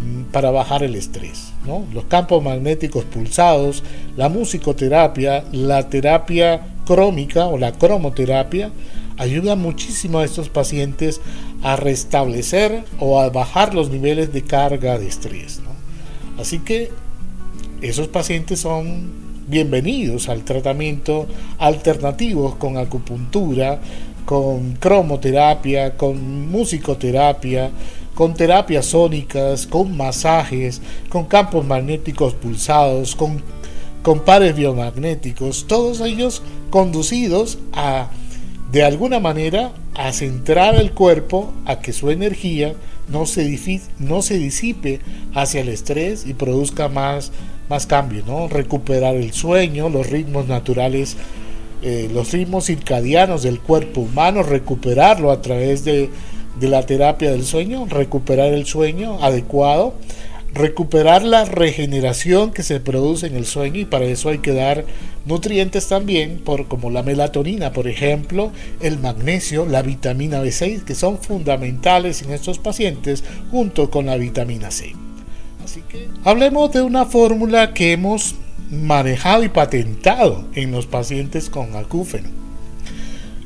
mm, 0.00 0.32
para 0.32 0.50
bajar 0.50 0.82
el 0.82 0.94
estrés. 0.94 1.52
Los 1.92 2.04
campos 2.04 2.42
magnéticos 2.42 3.04
pulsados, 3.04 3.82
la 4.16 4.30
musicoterapia, 4.30 5.44
la 5.52 5.90
terapia 5.90 6.68
crómica 6.86 7.48
o 7.48 7.58
la 7.58 7.72
cromoterapia 7.72 8.70
ayuda 9.18 9.56
muchísimo 9.56 10.18
a 10.18 10.24
estos 10.24 10.48
pacientes 10.48 11.20
a 11.62 11.76
restablecer 11.76 12.84
o 12.98 13.20
a 13.20 13.30
bajar 13.30 13.74
los 13.74 13.90
niveles 13.90 14.32
de 14.32 14.42
carga 14.42 14.98
de 14.98 15.08
estrés. 15.08 15.60
Así 16.38 16.58
que 16.58 16.90
esos 17.80 18.08
pacientes 18.08 18.60
son 18.60 19.10
bienvenidos 19.48 20.28
al 20.28 20.44
tratamiento 20.44 21.26
alternativo 21.58 22.58
con 22.58 22.76
acupuntura, 22.76 23.80
con 24.24 24.72
cromoterapia, 24.74 25.96
con 25.96 26.50
musicoterapia, 26.50 27.70
con 28.14 28.34
terapias 28.34 28.86
sónicas, 28.86 29.66
con 29.66 29.96
masajes, 29.96 30.82
con 31.08 31.26
campos 31.26 31.64
magnéticos 31.64 32.34
pulsados, 32.34 33.14
con, 33.14 33.42
con 34.02 34.20
pares 34.20 34.56
biomagnéticos, 34.56 35.66
todos 35.66 36.00
ellos 36.00 36.42
conducidos 36.70 37.58
a, 37.72 38.08
de 38.70 38.84
alguna 38.84 39.20
manera, 39.20 39.72
a 39.94 40.12
centrar 40.12 40.74
el 40.74 40.92
cuerpo 40.92 41.52
a 41.64 41.80
que 41.80 41.92
su 41.92 42.10
energía 42.10 42.74
no 43.08 43.26
se, 43.26 43.58
no 43.98 44.22
se 44.22 44.38
disipe 44.38 45.00
hacia 45.34 45.60
el 45.60 45.68
estrés 45.68 46.26
y 46.26 46.34
produzca 46.34 46.88
más 46.88 47.32
más 47.68 47.86
cambios, 47.86 48.26
¿no? 48.26 48.48
Recuperar 48.48 49.16
el 49.16 49.32
sueño, 49.32 49.88
los 49.88 50.08
ritmos 50.08 50.46
naturales, 50.46 51.16
eh, 51.82 52.08
los 52.12 52.32
ritmos 52.32 52.66
circadianos 52.66 53.42
del 53.42 53.60
cuerpo 53.60 54.02
humano, 54.02 54.42
recuperarlo 54.42 55.30
a 55.30 55.42
través 55.42 55.84
de 55.84 56.10
la 56.60 56.84
terapia 56.86 57.30
del 57.30 57.44
sueño, 57.44 57.86
recuperar 57.86 58.52
el 58.52 58.66
sueño 58.66 59.22
adecuado, 59.22 59.94
recuperar 60.56 61.22
la 61.22 61.44
regeneración 61.44 62.52
que 62.52 62.62
se 62.62 62.80
produce 62.80 63.26
en 63.26 63.36
el 63.36 63.46
sueño 63.46 63.80
y 63.80 63.84
para 63.84 64.06
eso 64.06 64.30
hay 64.30 64.38
que 64.38 64.52
dar 64.52 64.84
nutrientes 65.24 65.88
también 65.88 66.40
por 66.44 66.66
como 66.66 66.90
la 66.90 67.02
melatonina 67.02 67.72
por 67.72 67.88
ejemplo 67.88 68.52
el 68.80 68.98
magnesio 68.98 69.66
la 69.66 69.82
vitamina 69.82 70.42
B6 70.42 70.84
que 70.84 70.94
son 70.94 71.18
fundamentales 71.18 72.22
en 72.22 72.32
estos 72.32 72.58
pacientes 72.58 73.22
junto 73.50 73.90
con 73.90 74.06
la 74.06 74.16
vitamina 74.16 74.70
C 74.70 74.94
Así 75.62 75.82
que 75.82 76.08
hablemos 76.22 76.72
de 76.72 76.82
una 76.82 77.06
fórmula 77.06 77.74
que 77.74 77.92
hemos 77.92 78.36
manejado 78.70 79.42
y 79.42 79.48
patentado 79.48 80.44
en 80.54 80.70
los 80.70 80.86
pacientes 80.86 81.50
con 81.50 81.74
acúfeno. 81.74 82.28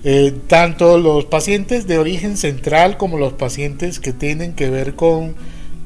Eh, 0.03 0.35
tanto 0.47 0.99
los 0.99 1.27
pacientes 1.27 1.87
de 1.87 1.99
origen 1.99 2.37
central 2.37 2.97
como 2.97 3.19
los 3.19 3.35
pacientes 3.35 4.01
que 4.01 4.13
tienen 4.13 4.55
que 4.55 4.69
ver 4.69 4.95
con, 4.95 5.35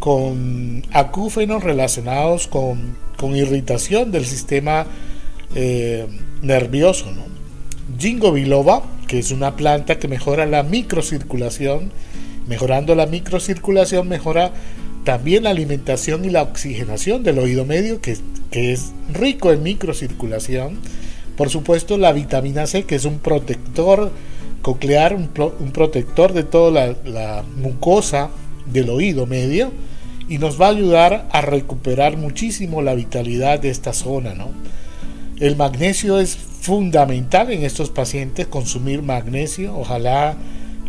con 0.05 0.83
acúfenos 0.93 1.65
relacionados 1.65 2.47
con, 2.47 3.03
irritación 3.35 4.13
del 4.13 4.27
sistema 4.27 4.85
eh, 5.55 6.07
nervioso. 6.43 7.11
¿no? 7.11 7.23
Jingo 7.99 8.31
biloba, 8.31 8.83
que 9.09 9.19
es 9.19 9.31
una 9.31 9.57
planta 9.57 9.99
que 9.99 10.07
mejora 10.07 10.45
la 10.45 10.63
microcirculación, 10.63 11.91
mejorando 12.47 12.95
la 12.95 13.07
microcirculación 13.07 14.07
mejora 14.07 14.53
también 15.05 15.45
la 15.45 15.51
alimentación 15.51 16.27
y 16.27 16.29
la 16.29 16.43
oxigenación 16.43 17.23
del 17.23 17.39
oído 17.39 17.65
medio, 17.65 18.03
que, 18.03 18.19
es 18.51 18.93
rico 19.11 19.53
en 19.53 19.63
microcirculación. 19.63 20.81
Por 21.35 21.49
supuesto, 21.49 21.97
la 21.97 22.13
vitamina 22.13 22.67
C, 22.67 22.83
que 22.83 22.97
es 22.97 23.07
un 23.07 23.21
protector 23.21 24.13
coclear, 24.61 25.15
un, 25.15 25.29
protector 25.73 26.35
de 26.35 26.43
toda 26.43 26.95
la, 27.07 27.43
mucosa 27.57 28.29
del 28.67 28.91
oído 28.91 29.25
medio 29.25 29.73
y 30.29 30.39
nos 30.39 30.61
va 30.61 30.67
a 30.67 30.71
ayudar 30.71 31.29
a 31.31 31.41
recuperar 31.41 32.17
muchísimo 32.17 32.83
la 32.83 32.95
vitalidad 32.95 33.61
de 33.61 33.71
esta 33.71 33.93
zona. 33.93 34.35
El 35.41 35.57
magnesio 35.57 36.19
es 36.21 36.37
fundamental 36.37 37.51
en 37.53 37.65
estos 37.65 37.91
pacientes, 37.91 38.47
consumir 38.47 39.03
magnesio, 39.03 39.77
ojalá 39.77 40.37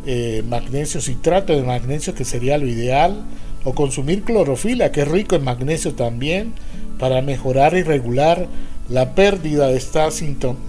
eh, 0.06 0.44
magnesio, 0.48 1.02
citrato 1.02 1.54
de 1.54 1.64
magnesio, 1.64 2.14
que 2.14 2.26
sería 2.26 2.58
lo 2.58 2.68
ideal 2.68 3.26
o 3.64 3.74
consumir 3.74 4.24
clorofila, 4.24 4.92
que 4.92 5.02
es 5.02 5.08
rico 5.08 5.36
en 5.36 5.44
magnesio 5.44 5.96
también, 5.96 6.54
para 7.00 7.22
mejorar 7.22 7.76
y 7.76 7.84
regular 7.84 8.48
la 8.88 9.16
pérdida 9.16 9.68
de, 9.68 9.82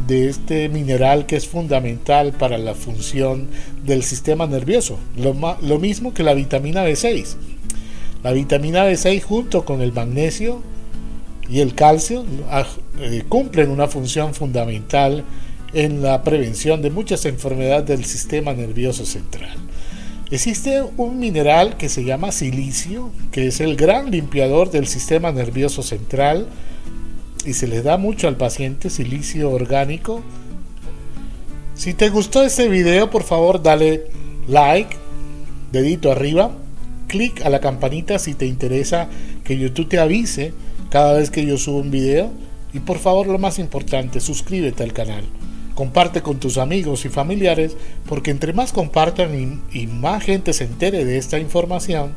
de 0.08 0.28
este 0.28 0.68
mineral 0.70 1.26
que 1.26 1.36
es 1.36 1.46
fundamental 1.46 2.32
para 2.32 2.56
la 2.56 2.74
función 2.74 3.48
del 3.84 4.02
sistema 4.02 4.46
nervioso. 4.46 4.98
Lo 5.16 5.78
mismo 5.78 6.14
que 6.14 6.22
la 6.22 6.34
vitamina 6.34 6.84
B6. 6.84 7.36
La 8.26 8.32
vitamina 8.32 8.84
B6 8.90 9.22
junto 9.22 9.64
con 9.64 9.80
el 9.82 9.92
magnesio 9.92 10.60
y 11.48 11.60
el 11.60 11.76
calcio 11.76 12.24
ah, 12.50 12.66
eh, 12.98 13.22
cumplen 13.28 13.70
una 13.70 13.86
función 13.86 14.34
fundamental 14.34 15.22
en 15.72 16.02
la 16.02 16.24
prevención 16.24 16.82
de 16.82 16.90
muchas 16.90 17.24
enfermedades 17.24 17.86
del 17.86 18.04
sistema 18.04 18.52
nervioso 18.52 19.06
central. 19.06 19.56
Existe 20.28 20.82
un 20.96 21.20
mineral 21.20 21.76
que 21.76 21.88
se 21.88 22.02
llama 22.02 22.32
silicio, 22.32 23.12
que 23.30 23.46
es 23.46 23.60
el 23.60 23.76
gran 23.76 24.10
limpiador 24.10 24.72
del 24.72 24.88
sistema 24.88 25.30
nervioso 25.30 25.84
central 25.84 26.48
y 27.44 27.52
se 27.52 27.68
le 27.68 27.80
da 27.80 27.96
mucho 27.96 28.26
al 28.26 28.36
paciente 28.36 28.90
silicio 28.90 29.52
orgánico. 29.52 30.20
Si 31.76 31.94
te 31.94 32.08
gustó 32.08 32.42
este 32.42 32.68
video, 32.68 33.08
por 33.08 33.22
favor 33.22 33.62
dale 33.62 34.06
like, 34.48 34.96
dedito 35.70 36.10
arriba, 36.10 36.50
clic 37.06 37.44
a 37.44 37.50
la 37.50 37.60
campanita 37.60 38.18
si 38.18 38.34
te 38.34 38.46
interesa 38.46 39.08
que 39.44 39.58
YouTube 39.58 39.88
te 39.88 39.98
avise 39.98 40.52
cada 40.90 41.14
vez 41.14 41.30
que 41.30 41.44
yo 41.44 41.58
subo 41.58 41.78
un 41.78 41.90
video 41.90 42.30
y 42.72 42.80
por 42.80 42.98
favor 42.98 43.26
lo 43.26 43.38
más 43.38 43.58
importante, 43.58 44.20
suscríbete 44.20 44.82
al 44.82 44.92
canal. 44.92 45.24
Comparte 45.74 46.22
con 46.22 46.38
tus 46.38 46.58
amigos 46.58 47.04
y 47.04 47.08
familiares 47.08 47.76
porque 48.08 48.30
entre 48.30 48.52
más 48.52 48.72
compartan 48.72 49.62
y, 49.72 49.86
más 49.86 50.22
gente 50.22 50.52
se 50.52 50.64
entere 50.64 51.04
de 51.04 51.18
esta 51.18 51.38
información, 51.38 52.12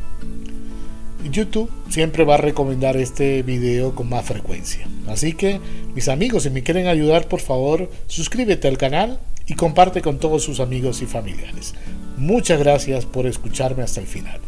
YouTube 1.31 1.69
siempre 1.89 2.23
va 2.23 2.35
a 2.35 2.37
recomendar 2.37 2.95
este 2.95 3.43
video 3.43 3.95
con 3.95 4.09
más 4.09 4.25
frecuencia. 4.25 4.87
Así 5.07 5.33
que 5.33 5.59
mis 5.93 6.07
amigos, 6.07 6.43
si 6.43 6.49
me 6.49 6.63
quieren 6.63 6.87
ayudar, 6.87 7.27
por 7.27 7.41
favor, 7.41 7.89
suscríbete 8.07 8.67
al 8.67 8.77
canal 8.77 9.19
y 9.45 9.55
comparte 9.55 10.01
con 10.01 10.19
todos 10.19 10.43
sus 10.43 10.59
amigos 10.59 11.01
y 11.01 11.05
familiares. 11.05 11.73
Muchas 12.17 12.59
gracias 12.59 13.05
por 13.05 13.27
escucharme 13.27 13.83
hasta 13.83 13.99
el 13.99 14.07
final. 14.07 14.39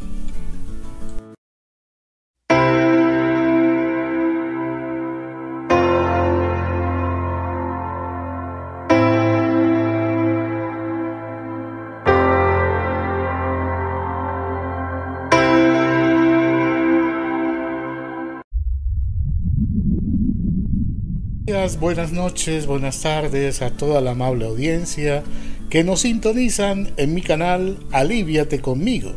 Buenas 21.61 22.11
noches, 22.11 22.65
buenas 22.65 23.01
tardes 23.01 23.61
a 23.61 23.69
toda 23.69 24.01
la 24.01 24.11
amable 24.11 24.45
audiencia 24.45 25.21
que 25.69 25.83
nos 25.83 26.01
sintonizan 26.01 26.91
en 26.97 27.13
mi 27.13 27.21
canal 27.21 27.77
Aliviate 27.91 28.59
conmigo, 28.59 29.11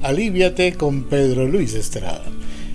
Aliviate 0.00 0.74
con 0.74 1.08
Pedro 1.08 1.48
Luis 1.48 1.74
Estrada. 1.74 2.22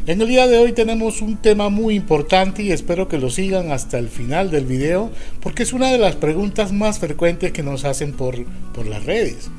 En 0.07 0.19
el 0.19 0.27
día 0.27 0.45
de 0.47 0.57
hoy 0.57 0.73
tenemos 0.73 1.21
un 1.21 1.37
tema 1.37 1.69
muy 1.69 1.95
importante 1.95 2.63
y 2.63 2.73
espero 2.73 3.07
que 3.07 3.17
lo 3.17 3.29
sigan 3.29 3.71
hasta 3.71 3.97
el 3.97 4.09
final 4.09 4.51
del 4.51 4.65
video 4.65 5.09
porque 5.39 5.63
es 5.63 5.71
una 5.71 5.89
de 5.89 5.99
las 5.99 6.17
preguntas 6.17 6.73
más 6.73 6.99
frecuentes 6.99 7.53
que 7.53 7.63
nos 7.63 7.85
hacen 7.85 8.11
por, 8.11 8.43
por 8.73 8.87
las 8.87 9.05
redes. 9.05 9.49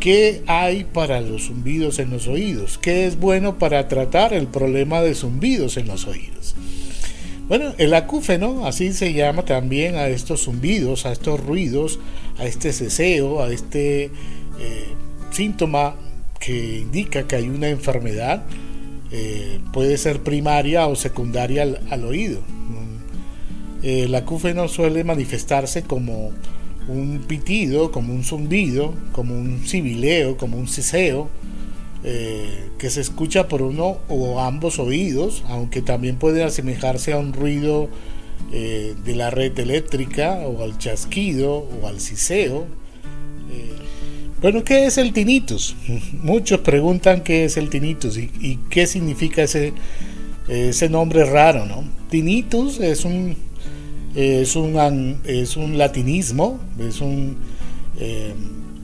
¿Qué 0.00 0.42
hay 0.48 0.82
para 0.82 1.20
los 1.20 1.46
zumbidos 1.46 2.00
en 2.00 2.10
los 2.10 2.26
oídos? 2.26 2.76
¿Qué 2.76 3.06
es 3.06 3.20
bueno 3.20 3.56
para 3.56 3.86
tratar 3.86 4.34
el 4.34 4.48
problema 4.48 5.00
de 5.00 5.14
zumbidos 5.14 5.76
en 5.76 5.86
los 5.86 6.08
oídos? 6.08 6.56
Bueno, 7.48 7.74
el 7.78 7.94
acúfeno, 7.94 8.66
así 8.66 8.92
se 8.92 9.12
llama 9.12 9.44
también 9.44 9.94
a 9.94 10.08
estos 10.08 10.44
zumbidos, 10.44 11.06
a 11.06 11.12
estos 11.12 11.38
ruidos, 11.38 12.00
a 12.38 12.44
este 12.44 12.72
ceseo, 12.72 13.40
a 13.40 13.52
este 13.52 14.06
eh, 14.06 14.10
síntoma 15.30 15.94
que 16.40 16.78
indica 16.78 17.26
que 17.28 17.36
hay 17.36 17.48
una 17.48 17.68
enfermedad, 17.68 18.42
eh, 19.12 19.60
puede 19.72 19.96
ser 19.96 20.24
primaria 20.24 20.88
o 20.88 20.96
secundaria 20.96 21.62
al, 21.62 22.04
oído. 22.04 22.40
El 23.82 24.12
acúfeno 24.16 24.66
suele 24.66 25.04
manifestarse 25.04 25.82
como, 25.82 26.32
un 26.88 27.24
pitido, 27.28 27.92
como 27.92 28.12
un 28.12 28.24
zumbido, 28.24 28.92
como 29.12 29.34
un 29.34 29.60
cibileo, 29.64 30.36
como 30.36 30.56
un 30.58 30.66
ciseo, 30.66 31.28
eh, 32.08 32.70
que 32.78 32.88
se 32.88 33.00
escucha 33.00 33.48
por 33.48 33.62
uno 33.62 33.98
o 34.08 34.38
ambos 34.38 34.78
oídos, 34.78 35.42
aunque 35.48 35.82
también 35.82 36.18
puede 36.18 36.44
asemejarse 36.44 37.12
a 37.12 37.18
un 37.18 37.32
ruido 37.32 37.88
eh, 38.52 38.94
de 39.04 39.16
la 39.16 39.30
red 39.30 39.58
eléctrica 39.58 40.34
o 40.46 40.62
al 40.62 40.78
chasquido 40.78 41.56
o 41.56 41.88
al 41.88 42.00
ciseo. 42.00 42.68
Eh, 43.50 43.72
bueno, 44.40 44.62
¿qué 44.62 44.86
es 44.86 44.98
el 44.98 45.12
tinnitus? 45.12 45.74
Muchos 46.22 46.60
preguntan 46.60 47.24
qué 47.24 47.44
es 47.44 47.56
el 47.56 47.70
tinnitus 47.70 48.18
y, 48.18 48.60
qué 48.70 48.86
significa 48.86 49.42
ese, 49.42 49.72
ese 50.46 50.88
nombre 50.88 51.24
raro, 51.24 51.66
¿no? 51.66 51.82
Tinnitus 52.08 52.78
es 52.78 53.04
un, 53.04 53.34
es 54.14 54.54
un, 54.54 55.18
es 55.24 55.56
un 55.56 55.76
latinismo, 55.76 56.60
es 56.78 57.00
un 57.00 57.36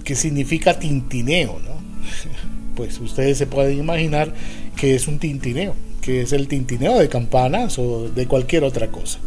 que 0.02 0.16
significa 0.16 0.76
tintineo, 0.76 1.60
¿no? 1.60 1.72
pues 2.76 3.00
ustedes 3.00 3.38
se 3.38 3.46
pueden 3.46 3.78
imaginar 3.78 4.32
que 4.76 4.94
es 4.94 5.08
un 5.08 5.18
tintineo, 5.18 5.74
que 6.00 6.22
es 6.22 6.32
el 6.32 6.48
tintineo 6.48 6.98
de 6.98 7.08
campanas 7.08 7.78
o 7.78 8.08
de 8.08 8.26
cualquier 8.26 8.64
otra 8.64 8.88
cosa. 8.88 9.18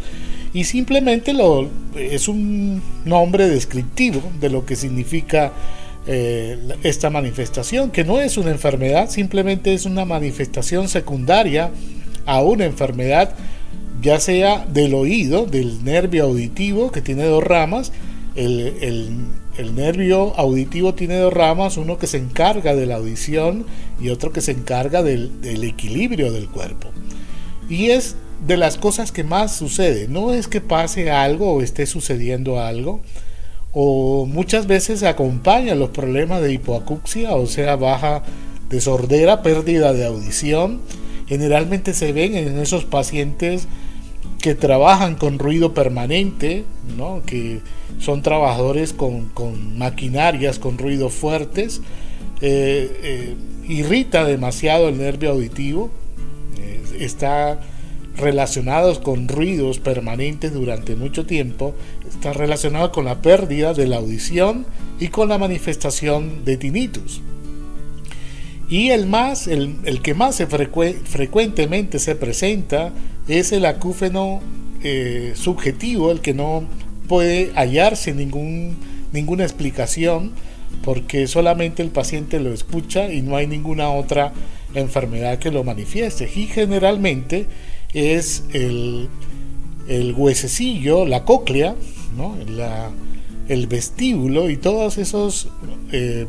Y 0.54 0.64
simplemente 0.64 1.34
lo, 1.34 1.70
es 1.96 2.28
un 2.28 2.82
nombre 3.04 3.50
descriptivo 3.50 4.22
de 4.40 4.50
lo 4.50 4.66
que 4.66 4.76
significa 4.76 5.52
eh, 6.08 6.58
esta 6.84 7.10
manifestación, 7.10 7.92
que 7.92 8.04
no 8.04 8.22
es 8.22 8.38
una 8.38 8.52
enfermedad, 8.52 9.10
simplemente 9.10 9.74
es 9.74 9.86
una 9.86 10.06
manifestación 10.06 10.88
secundaria 10.88 11.72
a 12.26 12.42
una 12.42 12.66
enfermedad, 12.66 13.36
ya 14.02 14.20
sea 14.20 14.66
del 14.66 14.94
oído, 14.94 15.46
del 15.46 15.84
nervio 15.84 16.26
auditivo, 16.26 16.92
que 16.92 17.02
tiene 17.02 17.24
dos 17.24 17.44
ramas, 17.44 17.92
el, 18.36 18.76
el 18.82 19.10
nervio 19.74 20.38
auditivo 20.38 20.94
tiene 20.94 21.18
dos 21.18 21.34
ramas, 21.34 21.78
uno 21.78 21.98
que 21.98 22.08
se 22.08 22.18
encarga 22.18 22.76
de 22.76 22.86
la 22.86 22.96
audición 22.96 23.66
y 24.00 24.10
otro 24.10 24.32
que 24.32 24.42
se 24.42 24.52
encarga 24.52 25.04
del, 25.04 25.32
equilibrio 25.64 26.32
del 26.32 26.50
cuerpo. 26.50 26.90
Y 27.70 27.92
es 27.92 28.16
de 28.46 28.58
las 28.58 28.78
cosas 28.78 29.12
que 29.12 29.24
más 29.24 29.56
sucede. 29.56 30.08
No 30.08 30.34
es 30.34 30.48
que 30.48 30.62
pase 30.62 31.10
algo 31.12 31.54
o 31.54 31.62
esté 31.62 31.86
sucediendo 31.86 32.60
algo, 32.60 33.02
o 33.72 34.26
muchas 34.26 34.68
veces 34.68 35.04
acompaña 35.04 35.76
los 35.76 35.90
problemas 35.90 36.42
de 36.42 36.54
hipoacusia, 36.54 37.36
o 37.36 37.48
sea, 37.48 37.76
baja 37.76 38.24
de 38.70 38.82
sordera, 38.82 39.42
pérdida 39.42 39.94
de 39.94 40.06
audición. 40.06 40.82
Generalmente 41.28 41.94
se 41.94 42.12
ven 42.12 42.36
en 42.36 42.60
esos 42.60 42.86
pacientes 42.86 43.68
que 44.46 44.54
trabajan 44.54 45.16
con 45.16 45.40
ruido 45.40 45.74
permanente, 45.74 46.66
¿no? 46.98 47.24
que 47.26 47.62
son 48.00 48.22
trabajadores 48.22 48.94
con, 48.94 49.32
maquinarias, 49.78 50.60
con 50.60 50.78
ruidos 50.78 51.14
fuertes, 51.14 51.82
eh, 52.42 53.00
eh, 53.04 53.36
irrita 53.68 54.26
demasiado 54.26 54.90
el 54.90 54.98
nervio 54.98 55.32
auditivo, 55.32 55.90
eh, 56.60 56.82
está 57.00 57.60
relacionado 58.18 59.02
con 59.02 59.28
ruidos 59.28 59.80
permanentes 59.80 60.54
durante 60.54 60.96
mucho 60.96 61.26
tiempo, 61.26 61.74
está 62.08 62.34
relacionado 62.34 62.92
con 62.92 63.06
la 63.06 63.22
pérdida 63.22 63.74
de 63.74 63.88
la 63.88 63.98
audición 63.98 64.66
y 65.00 65.10
con 65.10 65.30
la 65.30 65.38
manifestación 65.38 66.46
de 66.46 66.58
tinnitus. 66.58 67.22
Y 68.70 68.90
el 68.90 69.06
más, 69.06 69.48
el, 69.48 70.02
que 70.02 70.14
más 70.14 70.42
frecuentemente 71.04 72.00
se 72.00 72.16
presenta 72.16 72.92
es 73.28 73.52
el 73.52 73.66
acúfeno 73.66 74.42
subjetivo, 75.36 76.12
el 76.12 76.22
que 76.22 76.34
no 76.34 76.64
puede 77.08 77.52
hallarse 77.56 78.14
ningún, 78.14 78.78
ninguna 79.12 79.44
explicación 79.44 80.34
porque 80.84 81.28
solamente 81.28 81.82
el 81.82 81.90
paciente 81.90 82.40
lo 82.40 82.54
escucha 82.54 83.12
y 83.12 83.22
no 83.22 83.36
hay 83.36 83.48
ninguna 83.48 83.90
otra 83.90 84.34
enfermedad 84.74 85.40
que 85.40 85.52
lo 85.52 85.64
manifieste. 85.64 86.30
Y 86.36 86.48
generalmente 86.48 87.48
es 87.94 88.44
el, 88.54 89.10
el 89.88 90.14
huesecillo, 90.14 91.06
la 91.06 91.24
cóclea, 91.24 91.76
el 93.48 93.68
vestíbulo 93.68 94.50
y 94.50 94.58
todos 94.58 94.98
esos 94.98 95.50
eh, 95.92 96.28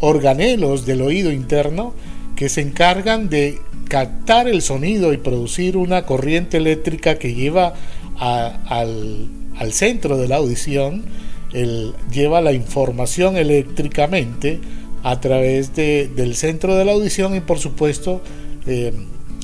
organelos 0.00 0.86
del 0.86 1.02
oído 1.02 1.32
interno 1.32 1.94
que 2.36 2.48
se 2.48 2.60
encargan 2.60 3.28
de 3.28 3.60
captar 3.88 4.48
el 4.48 4.62
sonido 4.62 5.12
y 5.12 5.18
producir 5.18 5.76
una 5.76 6.04
corriente 6.04 6.56
eléctrica 6.56 7.18
que 7.18 7.34
lleva 7.34 7.74
al 8.18 9.28
al 9.56 9.72
centro 9.72 10.16
de 10.16 10.28
la 10.28 10.36
audición, 10.36 11.04
él 11.52 11.94
lleva 12.12 12.40
la 12.40 12.52
información 12.52 13.36
eléctricamente 13.36 14.60
a 15.02 15.20
través 15.20 15.74
de, 15.76 16.10
del 16.14 16.34
centro 16.34 16.74
de 16.74 16.84
la 16.84 16.92
audición 16.92 17.36
y 17.36 17.40
por 17.40 17.58
supuesto 17.58 18.22
eh, 18.66 18.92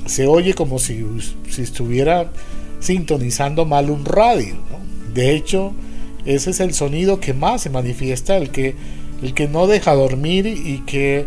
se 0.07 0.27
oye 0.27 0.55
como 0.55 0.79
si, 0.79 1.05
si, 1.49 1.63
estuviera 1.63 2.31
sintonizando 2.81 3.67
mal 3.67 3.91
un 3.91 4.05
radio. 4.05 4.55
De 5.15 5.35
hecho, 5.35 5.73
ese 6.25 6.51
es 6.51 6.61
el 6.61 6.75
sonido 6.75 7.21
que 7.21 7.35
más 7.35 7.63
se 7.63 7.71
manifiesta, 7.71 8.37
el 8.37 8.51
que, 8.51 8.75
el 9.23 9.35
que 9.35 9.49
no 9.49 9.67
deja 9.67 9.95
dormir 9.95 10.47
y 10.47 10.83
que 10.87 11.27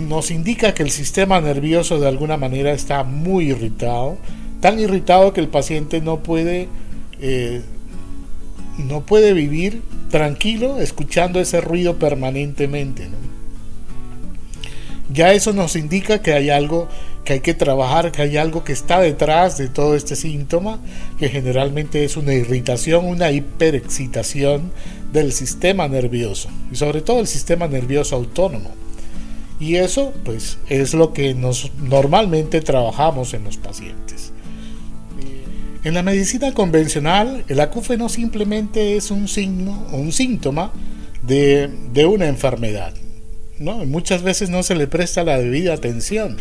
nos 0.00 0.30
indica 0.30 0.74
que 0.74 0.82
el 0.82 0.90
sistema 0.90 1.40
nervioso 1.40 1.98
de 1.98 2.08
alguna 2.08 2.36
manera 2.36 2.72
está 2.72 3.04
muy 3.04 3.50
irritado, 3.50 4.18
tan 4.60 4.78
irritado 4.78 5.32
que 5.32 5.40
el 5.40 5.48
paciente 5.48 6.00
no 6.00 6.18
puede 6.18 6.68
eh, 7.20 7.62
no 8.78 9.02
puede 9.02 9.32
vivir 9.32 9.82
tranquilo 10.10 10.78
escuchando 10.78 11.40
ese 11.40 11.60
ruido 11.60 11.98
permanentemente. 11.98 13.08
Ya 15.12 15.32
eso 15.32 15.52
nos 15.52 15.74
indica 15.74 16.20
que 16.20 16.34
hay 16.34 16.50
algo 16.50 16.88
que 17.24 17.34
hay 17.34 17.40
que 17.40 17.52
trabajar, 17.52 18.10
que 18.10 18.22
hay 18.22 18.38
algo 18.38 18.64
que 18.64 18.72
está 18.72 19.00
detrás 19.00 19.58
de 19.58 19.68
todo 19.68 19.94
este 19.94 20.16
síntoma, 20.16 20.80
que 21.18 21.28
generalmente 21.28 22.04
es 22.04 22.16
una 22.16 22.32
irritación, 22.32 23.04
una 23.04 23.30
hiperexcitación 23.30 24.72
del 25.12 25.32
sistema 25.32 25.88
nervioso, 25.88 26.48
y 26.72 26.76
sobre 26.76 27.02
todo 27.02 27.20
el 27.20 27.26
sistema 27.26 27.68
nervioso 27.68 28.16
autónomo. 28.16 28.70
Y 29.60 29.74
eso 29.74 30.14
pues 30.24 30.56
es 30.70 30.94
lo 30.94 31.12
que 31.12 31.34
nos 31.34 31.70
normalmente 31.76 32.62
trabajamos 32.62 33.34
en 33.34 33.44
los 33.44 33.58
pacientes. 33.58 34.32
En 35.84 35.94
la 35.94 36.02
medicina 36.02 36.52
convencional, 36.52 37.44
el 37.48 37.60
acúfeno 37.60 38.08
simplemente 38.08 38.96
es 38.96 39.12
un 39.12 39.28
signo 39.28 39.86
o 39.92 39.96
un 39.96 40.12
síntoma 40.12 40.72
de, 41.22 41.70
una 42.04 42.26
enfermedad. 42.26 42.94
¿no? 43.60 43.84
Muchas 43.84 44.22
veces 44.22 44.50
no 44.50 44.64
se 44.64 44.74
le 44.74 44.88
presta 44.88 45.22
la 45.22 45.38
debida 45.38 45.74
atención, 45.74 46.36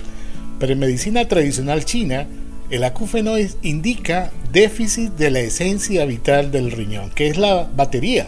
pero 0.60 0.74
en 0.74 0.80
medicina 0.80 1.28
tradicional 1.28 1.86
china, 1.86 2.26
el 2.72 2.84
acúfeno 2.84 3.36
indica 3.62 4.32
déficit 4.52 5.12
de 5.14 5.30
la 5.30 5.40
esencia 5.40 6.06
vital 6.06 6.52
del 6.52 6.72
riñón, 6.72 7.12
que 7.12 7.28
es 7.28 7.38
la 7.38 7.70
batería, 7.76 8.28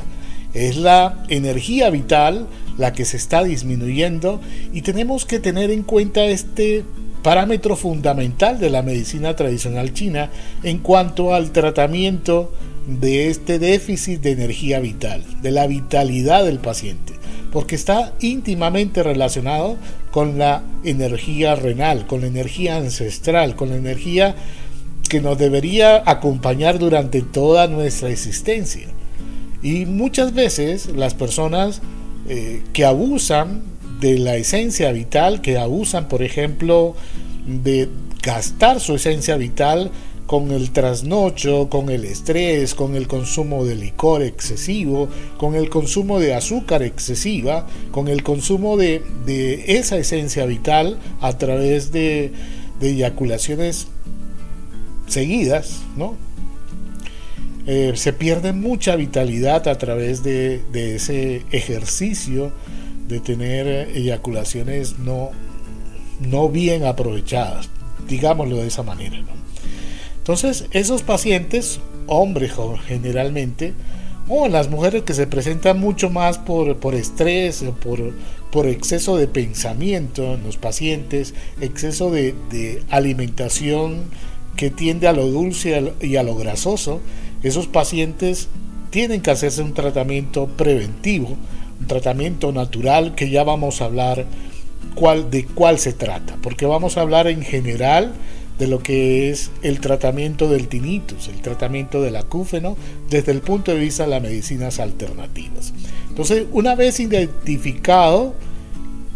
es 0.54 0.78
la 0.78 1.24
energía 1.28 1.90
vital 1.90 2.48
la 2.78 2.94
que 2.94 3.06
se 3.06 3.18
está 3.18 3.44
disminuyendo 3.44 4.42
y 4.72 4.84
tenemos 4.84 5.26
que 5.26 5.40
tener 5.40 5.72
en 5.72 5.84
cuenta 5.84 6.24
este 6.26 6.86
parámetro 7.24 7.76
fundamental 7.76 8.60
de 8.60 8.70
la 8.70 8.82
medicina 8.82 9.36
tradicional 9.36 9.94
china 9.94 10.30
en 10.64 10.80
cuanto 10.80 11.34
al 11.34 11.52
tratamiento 11.52 12.52
de 12.88 13.30
este 13.30 13.60
déficit 13.60 14.22
de 14.22 14.32
energía 14.32 14.80
vital, 14.80 15.24
de 15.42 15.52
la 15.52 15.68
vitalidad 15.68 16.44
del 16.46 16.60
paciente, 16.60 17.14
porque 17.52 17.76
está 17.76 18.14
íntimamente 18.20 19.04
relacionado 19.04 19.78
con 20.12 20.38
la 20.38 20.64
energía 20.84 21.56
renal, 21.56 22.08
con 22.08 22.22
la 22.22 22.28
energía 22.28 22.78
ancestral, 22.78 23.56
con 23.56 23.70
la 23.70 23.76
energía 23.76 24.36
que 25.10 25.22
nos 25.22 25.38
debería 25.38 26.04
acompañar 26.06 26.80
durante 26.80 27.22
toda 27.22 27.68
nuestra 27.68 28.10
existencia. 28.10 28.88
Y 29.62 29.86
muchas 29.86 30.34
veces 30.34 30.88
las 30.96 31.14
personas 31.14 31.82
eh, 32.28 32.64
que 32.74 32.86
abusan 32.86 33.64
de 34.00 34.18
la 34.18 34.36
esencia 34.36 34.92
vital, 34.92 35.42
que 35.42 35.58
abusan, 35.58 36.08
por 36.08 36.24
ejemplo, 36.24 36.96
de 37.46 37.90
gastar 38.22 38.80
su 38.80 38.96
esencia 38.96 39.38
vital 39.38 39.92
con 40.30 40.52
el 40.52 40.70
trasnocho, 40.70 41.70
con 41.70 41.90
el 41.90 42.06
estrés, 42.06 42.76
con 42.76 42.96
el 42.96 43.08
consumo 43.08 43.66
de 43.66 43.76
licor 43.76 44.22
excesivo, 44.22 45.10
con 45.38 45.56
el 45.56 45.70
consumo 45.72 46.20
de 46.20 46.36
azúcar 46.36 46.84
excesiva, 46.84 47.66
con 47.90 48.08
el 48.08 48.22
consumo 48.22 48.78
de, 48.78 49.02
esa 49.66 49.98
esencia 49.98 50.46
vital 50.46 51.00
a 51.20 51.36
través 51.40 51.92
de, 51.92 52.32
eyaculaciones 52.80 53.88
seguidas, 55.08 55.82
¿no? 55.98 56.16
Eh, 57.66 57.94
se 57.96 58.14
pierde 58.14 58.54
mucha 58.54 58.96
vitalidad 58.96 59.68
a 59.68 59.80
través 59.80 60.24
de, 60.24 60.62
de 60.72 60.96
ese 60.96 61.44
ejercicio 61.52 62.52
de 63.10 63.20
tener 63.20 63.90
eyaculaciones 63.98 65.00
no, 65.00 65.32
no 66.22 66.48
bien 66.48 66.86
aprovechadas, 66.86 67.70
digámoslo 68.08 68.58
de 68.58 68.68
esa 68.68 68.84
manera. 68.84 69.18
Entonces, 70.18 70.68
esos 70.72 71.02
pacientes, 71.02 71.80
hombres 72.08 72.54
generalmente, 72.88 73.74
o 74.28 74.48
las 74.48 74.70
mujeres 74.70 75.02
que 75.02 75.16
se 75.16 75.26
presentan 75.26 75.80
mucho 75.80 76.12
más 76.12 76.38
por, 76.38 76.78
por 76.78 76.94
estrés, 76.94 77.66
por, 77.82 78.14
por 78.52 78.68
exceso 78.68 79.18
de 79.18 79.28
pensamiento 79.28 80.36
en 80.36 80.44
los 80.44 80.58
pacientes, 80.58 81.34
exceso 81.60 82.12
de, 82.12 82.36
de 82.52 82.84
alimentación 82.92 84.04
que 84.56 84.70
tiende 84.70 85.08
a 85.08 85.14
lo 85.14 85.26
dulce 85.26 85.94
y 86.00 86.16
a 86.16 86.24
lo 86.24 86.36
grasoso, 86.36 87.02
esos 87.42 87.66
pacientes 87.66 88.50
tienen 88.92 89.22
que 89.22 89.32
hacerse 89.32 89.64
un 89.64 89.74
tratamiento 89.74 90.48
preventivo, 90.48 91.38
tratamiento 91.88 92.52
natural 92.52 93.16
que 93.16 93.30
ya 93.30 93.44
vamos 93.44 93.82
a 93.82 93.86
hablar 93.86 94.26
cuál, 94.96 95.32
de 95.32 95.46
cuál 95.46 95.80
se 95.80 95.94
trata, 95.94 96.38
porque 96.42 96.66
vamos 96.66 96.98
a 96.98 97.02
hablar 97.02 97.28
en 97.28 97.42
general 97.42 98.14
de 98.58 98.68
lo 98.68 98.84
que 98.84 99.30
es 99.30 99.52
el 99.62 99.80
tratamiento 99.80 100.50
del 100.50 100.68
tinnitus, 100.68 101.30
el 101.30 101.42
tratamiento 101.42 102.02
del 102.02 102.18
acúfeno, 102.18 102.76
desde 103.10 103.32
el 103.32 103.40
punto 103.40 103.72
de 103.72 103.80
vista 103.80 104.04
de 104.04 104.10
las 104.10 104.22
medicinas 104.22 104.80
alternativas. 104.80 105.74
Entonces, 106.10 106.46
una 106.52 106.76
vez 106.76 107.00
identificado 107.00 108.34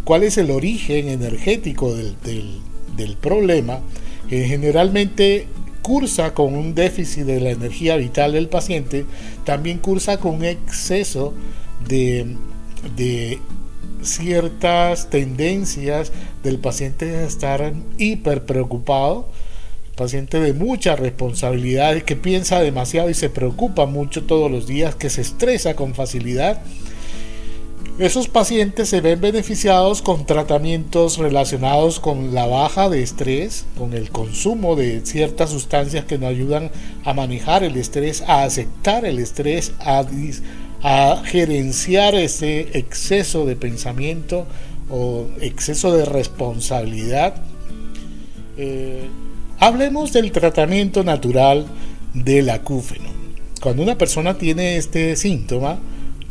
cuál 0.06 0.24
es 0.24 0.38
el 0.38 0.50
origen 0.50 1.10
energético 1.10 1.94
del, 1.94 2.16
del 2.96 3.18
problema, 3.18 3.82
que 4.30 4.46
generalmente 4.46 5.48
cursa 5.82 6.34
con 6.34 6.56
un 6.56 6.74
déficit 6.74 7.26
de 7.26 7.42
la 7.42 7.52
energía 7.52 7.98
vital 7.98 8.32
del 8.32 8.48
paciente, 8.48 9.06
también 9.44 9.80
cursa 9.80 10.18
con 10.18 10.36
un 10.36 10.46
exceso 10.46 11.34
de, 11.88 12.38
de 12.96 13.40
ciertas 14.02 15.10
tendencias 15.10 16.12
del 16.44 16.60
paciente 16.60 17.16
a 17.18 17.26
estar 17.26 17.74
hiper 17.98 18.46
preocupado, 18.46 19.28
paciente 19.96 20.40
de 20.40 20.54
mucha 20.54 20.96
responsabilidad, 20.96 22.02
que 22.02 22.16
piensa 22.16 22.60
demasiado 22.60 23.10
y 23.10 23.14
se 23.14 23.30
preocupa 23.30 23.86
mucho 23.86 24.24
todos 24.24 24.52
los 24.52 24.68
días, 24.68 24.96
que 24.96 25.10
se 25.10 25.22
estresa 25.22 25.76
con 25.76 25.94
facilidad 25.94 26.62
esos 28.00 28.28
pacientes 28.28 28.90
se 28.90 29.02
ven 29.02 29.22
beneficiados 29.22 30.02
con 30.02 30.26
tratamientos 30.26 31.20
relacionados 31.20 32.00
con 32.00 32.34
la 32.34 32.48
baja 32.48 32.90
de 32.90 33.04
estrés, 33.04 33.66
con 33.78 33.94
el 33.94 34.10
consumo 34.10 34.76
de 34.76 35.06
ciertas 35.06 35.52
sustancias 35.52 36.06
que 36.06 36.18
nos 36.18 36.30
ayudan 36.32 36.72
a 37.06 37.14
manejar 37.14 37.64
el 37.64 37.78
estrés, 37.78 38.24
a 38.24 38.46
aceptar 38.46 39.06
el 39.06 39.20
estrés, 39.20 39.74
a, 39.78 40.04
gerenciar 41.26 42.14
ese 42.16 42.78
exceso 42.78 43.46
de 43.46 43.56
pensamiento 43.56 44.46
o 44.90 45.28
exceso 45.40 45.96
de 45.96 46.06
responsabilidad. 46.06 47.36
Eh, 48.58 49.08
hablemos 49.60 50.12
del 50.12 50.32
tratamiento 50.32 51.04
natural 51.04 51.66
del 52.14 52.50
acúfeno. 52.50 53.10
Cuando 53.62 53.82
una 53.82 53.98
persona 53.98 54.38
tiene 54.38 54.76
este 54.76 55.16
síntoma, 55.16 55.80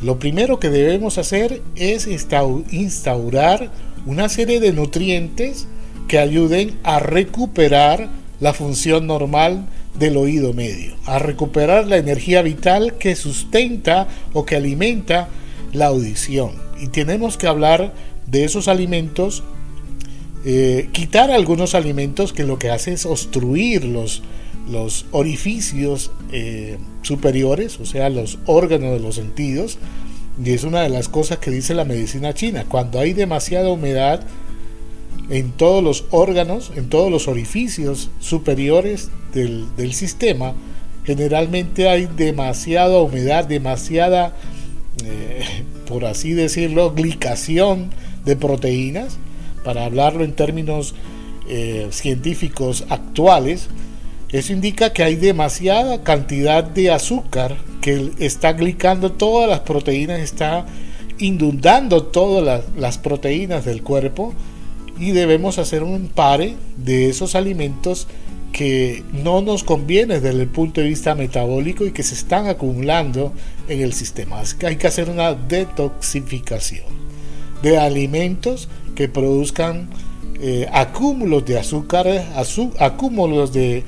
lo 0.03 0.19
primero 0.19 0.61
que 0.61 0.69
debemos 0.69 1.17
hacer 1.17 1.63
es 1.77 2.07
instaurar 2.07 3.71
una 4.05 4.29
serie 4.29 4.61
de 4.61 4.73
nutrientes 4.73 5.67
que 6.09 6.19
ayuden 6.19 6.79
a 6.83 6.99
recuperar 6.99 8.09
la 8.41 8.53
función 8.53 9.07
normal 9.07 9.65
del 9.99 10.17
oído 10.17 10.53
medio, 10.53 10.95
a 11.05 11.19
recuperar 11.19 11.87
la 11.87 11.97
energía 11.97 12.43
vital 12.43 12.95
que 12.95 13.15
sustenta 13.15 14.09
o 14.33 14.45
que 14.45 14.57
alimenta 14.57 15.29
la 15.73 15.87
audición. 15.87 16.53
Y 16.81 16.89
tenemos 16.89 17.37
que 17.37 17.47
hablar 17.47 17.93
de 18.27 18.45
esos 18.45 18.69
alimentos, 18.69 19.43
eh, 20.45 20.89
quitar 20.93 21.31
algunos 21.31 21.75
alimentos 21.75 22.33
que 22.33 22.45
lo 22.45 22.59
que 22.59 22.71
hace 22.71 22.93
es 22.93 23.07
obstruir 23.07 23.85
los, 23.85 24.23
los 24.71 25.07
orificios 25.13 26.11
eh, 26.33 26.79
superiores, 27.03 27.79
o 27.79 27.85
sea, 27.85 28.09
los 28.09 28.39
órganos 28.47 28.93
de 28.93 29.01
los 29.01 29.17
sentidos, 29.17 29.79
y 30.43 30.51
es 30.53 30.65
una 30.65 30.81
de 30.81 30.89
las 30.89 31.09
cosas 31.09 31.39
que 31.39 31.51
dice 31.51 31.75
la 31.75 31.85
medicina 31.85 32.33
china, 32.33 32.65
cuando 32.69 32.99
hay 32.99 33.13
demasiada 33.13 33.69
humedad 33.71 34.23
en 35.33 35.51
todos 35.51 35.83
los 35.83 36.05
órganos, 36.11 36.73
en 36.77 36.91
todos 36.91 37.11
los 37.11 37.27
orificios 37.27 38.11
superiores 38.21 39.11
del, 39.33 39.95
sistema, 39.95 40.53
generalmente 41.05 41.89
hay 41.89 42.05
demasiada 42.05 43.01
humedad, 43.01 43.47
demasiada, 43.47 44.37
eh, 45.03 45.43
por 45.89 46.05
así 46.05 46.33
decirlo, 46.33 46.93
glicación 46.93 47.89
de 48.27 48.37
proteínas, 48.37 49.17
para 49.65 49.87
hablarlo 49.87 50.23
en 50.23 50.35
términos 50.35 50.95
eh, 51.49 51.89
científicos 51.93 52.85
actuales, 52.91 53.71
eso 54.33 54.53
indica 54.53 54.93
que 54.93 55.03
hay 55.03 55.17
demasiada 55.17 56.03
cantidad 56.03 56.63
de 56.63 56.91
azúcar 56.91 57.57
que 57.81 58.11
está 58.19 58.53
glicando 58.53 59.13
todas 59.13 59.49
las 59.49 59.61
proteínas, 59.61 60.21
está 60.21 60.67
inundando 61.19 62.03
todas 62.03 62.65
las, 62.77 62.99
proteínas 62.99 63.65
del 63.65 63.83
cuerpo 63.83 64.35
y 65.03 65.11
debemos 65.11 65.59
hacer 65.59 65.83
un 65.83 66.07
pare 66.07 66.55
de 66.77 67.09
esos 67.09 67.35
alimentos 67.35 68.07
que 68.53 69.03
no 69.13 69.43
nos 69.43 69.65
conviene 69.65 70.21
desde 70.21 70.41
el 70.41 70.47
punto 70.47 70.81
de 70.81 70.87
vista 70.87 71.17
metabólico 71.17 71.85
y 71.85 71.91
que 71.91 72.05
se 72.05 72.15
están 72.15 72.47
acumulando 72.47 73.33
en 73.69 73.81
el 73.81 73.95
sistema. 73.95 74.41
hay 74.65 74.77
que 74.77 74.87
hacer 74.87 75.11
una 75.11 75.35
detoxificación 75.35 76.85
de 77.63 77.79
alimentos 77.79 78.69
que 78.95 79.09
produzcan 79.09 79.89
eh, 80.41 80.69
acúmulos 80.73 81.45
de 81.47 81.59
azúcar, 81.59 82.07
acúmulos 82.79 83.53
de 83.53 83.83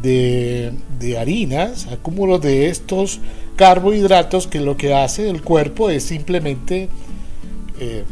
de, 0.00 1.18
harinas, 1.18 1.86
acúmulos 1.88 2.40
de 2.40 2.68
estos 2.68 3.20
carbohidratos 3.56 4.46
que 4.46 4.60
lo 4.60 4.76
que 4.76 4.94
hace 4.94 5.28
el 5.28 5.42
cuerpo 5.42 5.90
es 5.90 6.04
simplemente 6.04 6.88
eh, 7.78 8.04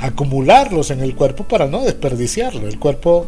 acumularlos 0.00 0.90
en 0.90 1.00
el 1.00 1.14
cuerpo 1.14 1.44
para 1.44 1.66
no 1.66 1.82
desperdiciarlo. 1.82 2.68
El 2.68 2.78
cuerpo 2.78 3.26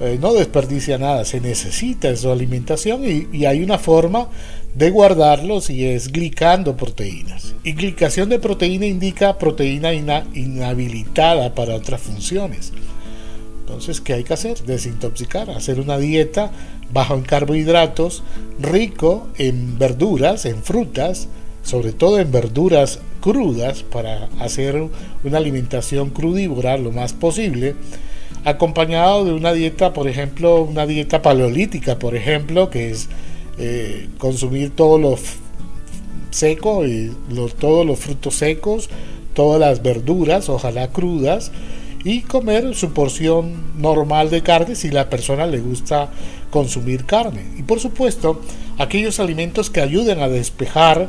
eh, 0.00 0.18
no 0.20 0.32
desperdicia 0.34 0.98
nada, 0.98 1.24
se 1.24 1.40
necesita 1.40 2.14
su 2.16 2.30
alimentación 2.30 3.02
y, 3.04 3.46
hay 3.46 3.62
una 3.62 3.78
forma 3.78 4.28
de 4.74 4.90
guardarlos 4.90 5.70
y 5.70 5.84
es 5.84 6.10
glicando 6.10 6.76
proteínas. 6.76 7.54
Y 7.62 7.72
glicación 7.72 8.28
de 8.28 8.40
proteína 8.40 8.86
indica 8.86 9.38
proteína 9.38 9.92
inhabilitada 9.92 11.54
para 11.54 11.76
otras 11.76 12.00
funciones. 12.00 12.72
Entonces, 13.60 14.00
¿qué 14.00 14.14
hay 14.14 14.24
que 14.24 14.34
hacer? 14.34 14.62
Desintoxicar, 14.64 15.50
hacer 15.50 15.80
una 15.80 15.96
dieta 15.96 16.50
bajo 16.92 17.14
en 17.14 17.22
carbohidratos, 17.22 18.24
rico 18.58 19.28
en 19.38 19.78
verduras, 19.78 20.44
en 20.44 20.62
frutas, 20.62 21.28
sobre 21.62 21.92
todo 21.92 22.18
en 22.18 22.30
verduras 22.30 23.00
crudas 23.24 23.82
para 23.82 24.28
hacer 24.38 24.76
una 25.24 25.38
alimentación 25.38 26.10
crudívora 26.10 26.76
lo 26.76 26.92
más 26.92 27.14
posible, 27.14 27.74
acompañado 28.44 29.24
de 29.24 29.32
una 29.32 29.54
dieta, 29.54 29.94
por 29.94 30.08
ejemplo, 30.08 30.60
una 30.60 30.84
dieta 30.84 31.22
paleolítica, 31.22 31.98
por 31.98 32.14
ejemplo, 32.14 32.68
que 32.68 32.90
es 32.90 33.08
eh, 33.56 34.10
consumir 34.18 34.76
todo 34.76 34.98
lo 34.98 35.16
seco, 36.32 36.86
y 36.86 37.12
todos 37.58 37.86
los 37.86 37.98
frutos 37.98 38.34
secos, 38.34 38.90
todas 39.32 39.58
las 39.58 39.82
verduras, 39.82 40.50
ojalá 40.50 40.88
crudas, 40.88 41.50
y 42.04 42.20
comer 42.20 42.74
su 42.74 42.92
porción 42.92 43.54
normal 43.78 44.28
de 44.28 44.42
carne 44.42 44.74
si 44.74 44.90
la 44.90 45.08
persona 45.08 45.46
le 45.46 45.60
gusta 45.60 46.10
consumir 46.50 47.06
carne. 47.06 47.46
Y 47.58 47.62
por 47.62 47.80
supuesto, 47.80 48.42
aquellos 48.76 49.18
alimentos 49.18 49.70
que 49.70 49.80
ayuden 49.80 50.20
a 50.20 50.28
despejar 50.28 51.08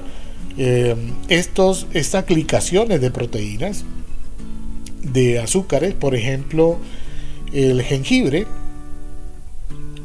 eh, 0.58 0.96
estos, 1.28 1.88
estas 1.94 2.26
clicaciones 2.26 3.02
de 3.02 3.12
proteínas, 3.12 3.84
de 5.02 5.40
azúcares, 5.40 5.94
por 5.94 6.16
ejemplo, 6.16 6.78
el 7.54 7.82
jengibre, 7.84 8.48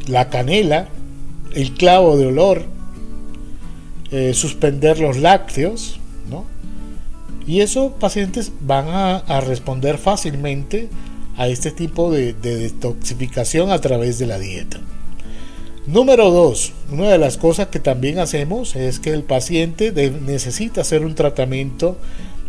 la 0.06 0.28
canela, 0.28 0.88
el 1.54 1.72
clavo 1.74 2.16
de 2.16 2.26
olor, 2.26 2.64
eh, 4.12 4.34
suspender 4.34 4.98
los 4.98 5.18
lácteos, 5.18 6.00
¿no? 6.28 6.44
Y 7.46 7.60
esos 7.60 7.92
pacientes 7.92 8.52
van 8.60 8.88
a, 8.88 9.40
responder 9.40 9.98
fácilmente 9.98 10.88
a 11.36 11.48
este 11.48 11.70
tipo 11.70 12.10
de, 12.10 12.32
detoxificación 12.32 13.70
a 13.70 13.80
través 13.80 14.18
de 14.18 14.26
la 14.26 14.38
dieta. 14.38 14.80
Número 15.90 16.30
2. 16.30 16.72
Una 16.92 17.08
de 17.08 17.18
las 17.18 17.36
cosas 17.36 17.66
que 17.66 17.80
también 17.80 18.20
hacemos 18.20 18.76
es 18.76 19.00
que 19.00 19.10
el 19.10 19.24
paciente 19.24 19.90
necesita 19.90 20.82
hacer 20.82 21.04
un 21.04 21.16
tratamiento 21.16 21.96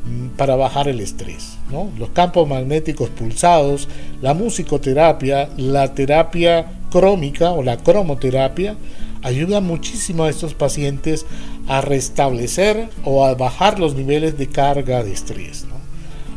mm, 0.05 0.37
para 0.37 0.55
bajar 0.55 0.87
el 0.87 0.99
estrés. 0.99 1.57
Los 1.97 2.09
campos 2.09 2.47
magnéticos 2.47 3.09
pulsados, 3.09 3.87
la 4.21 4.35
musicoterapia, 4.35 5.49
la 5.57 5.95
terapia 5.95 6.71
crómica 6.91 7.49
o 7.49 7.63
la 7.63 7.77
cromoterapia 7.77 8.75
ayuda 9.23 9.59
muchísimo 9.59 10.25
a 10.25 10.29
estos 10.29 10.53
pacientes 10.53 11.25
a 11.67 11.81
restablecer 11.81 12.89
o 13.05 13.25
a 13.25 13.33
bajar 13.33 13.79
los 13.79 13.95
niveles 13.95 14.37
de 14.37 14.49
carga 14.49 15.03
de 15.03 15.13
estrés. 15.13 15.65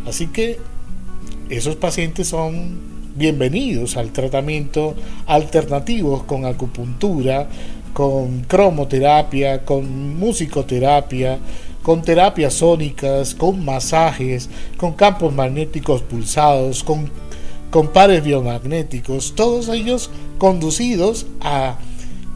Así 0.06 0.28
que 0.28 0.58
esos 1.50 1.76
pacientes 1.76 2.28
son 2.28 2.93
bienvenidos 3.16 3.96
al 3.96 4.10
tratamiento 4.10 4.94
alternativo 5.26 6.26
con 6.26 6.44
acupuntura, 6.44 7.48
con 7.92 8.40
cromoterapia, 8.40 9.64
con 9.64 10.18
musicoterapia, 10.18 11.38
con 11.82 12.02
terapias 12.02 12.54
sónicas, 12.54 13.34
con 13.34 13.64
masajes, 13.64 14.50
con 14.76 14.94
campos 14.94 15.32
magnéticos 15.32 16.02
pulsados, 16.02 16.82
con, 16.82 17.08
con 17.70 17.88
pares 17.88 18.24
biomagnéticos, 18.24 19.34
todos 19.36 19.68
ellos 19.68 20.10
conducidos 20.38 21.26
a, 21.40 21.76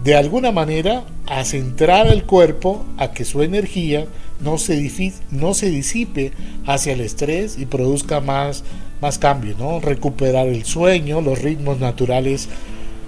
de 0.05 0.14
alguna 0.14 0.53
manera, 0.53 1.03
a 1.27 1.45
centrar 1.45 2.07
el 2.07 2.25
cuerpo 2.25 2.85
a 2.99 3.11
que 3.11 3.25
su 3.25 3.43
energía 3.43 4.07
no 4.41 4.59
se, 4.59 5.12
no 5.31 5.55
se 5.55 5.71
disipe 5.71 6.33
hacia 6.67 6.93
el 6.93 7.01
estrés 7.01 7.59
y 7.59 7.67
produzca 7.67 8.21
más, 8.21 8.62
más 9.01 9.19
cambio, 9.19 9.55
¿no? 9.59 9.81
Recuperar 9.81 10.49
el 10.49 10.65
sueño, 10.65 11.21
los 11.21 11.41
ritmos 11.41 11.79
naturales 11.79 12.49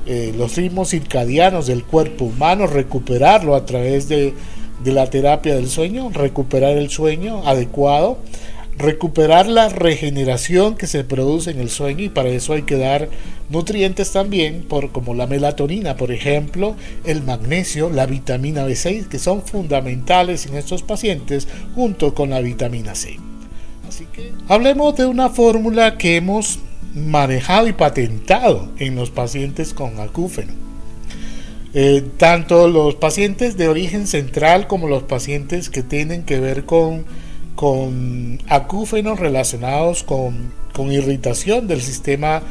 eh, 0.06 0.32
los 0.36 0.56
ritmos 0.56 0.90
circadianos 0.90 1.66
del 1.66 1.84
cuerpo 1.84 2.24
humano, 2.24 2.66
recuperarlo 2.66 3.54
a 3.54 3.66
través 3.66 4.08
de, 4.08 4.34
de 4.82 4.92
la 4.92 5.10
terapia 5.10 5.54
del 5.54 5.68
sueño, 5.68 6.10
recuperar 6.10 6.78
el 6.78 6.88
sueño 6.88 7.46
adecuado, 7.46 8.18
recuperar 8.78 9.46
la 9.46 9.68
regeneración 9.68 10.74
que 10.74 10.86
se 10.86 11.04
produce 11.04 11.50
en 11.50 11.60
el 11.60 11.68
sueño 11.68 12.02
y 12.02 12.08
para 12.08 12.30
eso 12.30 12.54
hay 12.54 12.62
que 12.62 12.78
dar 12.78 13.10
nutrientes 13.50 14.10
también 14.10 14.64
por 14.66 14.90
como 14.90 15.12
la 15.12 15.26
melatonina 15.26 15.96
por 15.96 16.12
ejemplo 16.12 16.76
el 17.04 17.22
magnesio 17.22 17.90
la 17.90 18.06
vitamina 18.06 18.66
B6 18.66 19.06
que 19.06 19.18
son 19.18 19.42
fundamentales 19.42 20.46
en 20.46 20.56
estos 20.56 20.82
pacientes 20.82 21.46
junto 21.74 22.14
con 22.14 22.30
la 22.30 22.40
vitamina 22.40 22.94
C 22.94 23.29
así 23.90 24.06
que 24.06 24.32
hablemos 24.46 24.96
de 24.96 25.04
una 25.06 25.30
fórmula 25.30 25.98
que 25.98 26.14
hemos 26.16 26.60
manejado 26.94 27.66
y 27.66 27.72
patentado 27.72 28.68
en 28.78 28.94
los 28.94 29.10
pacientes 29.10 29.74
con 29.74 29.98
acúfeno. 29.98 30.52
Eh, 31.74 32.04
tanto 32.16 32.68
los 32.68 32.94
pacientes 32.94 33.56
de 33.56 33.68
origen 33.68 34.06
central 34.06 34.68
como 34.68 34.86
los 34.86 35.02
pacientes 35.02 35.70
que 35.70 35.82
tienen 35.82 36.22
que 36.22 36.38
ver 36.38 36.64
con, 36.64 37.04
con 37.56 38.38
acúfenos 38.48 39.18
relacionados 39.18 40.04
con, 40.04 40.60
irritación 40.90 41.68
del 41.68 41.82
sistema 41.82 42.42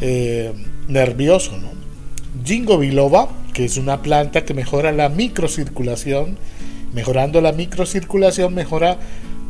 eh, 0.00 0.52
nervioso. 0.88 1.56
¿no? 1.56 1.68
Jingo 2.44 2.78
biloba, 2.78 3.28
que 3.52 3.66
es 3.66 3.76
una 3.76 4.02
planta 4.02 4.44
que 4.44 4.54
mejora 4.54 4.90
la 4.90 5.08
microcirculación, 5.08 6.36
mejorando 6.92 7.40
la 7.40 7.52
microcirculación 7.52 8.54
mejora 8.54 8.98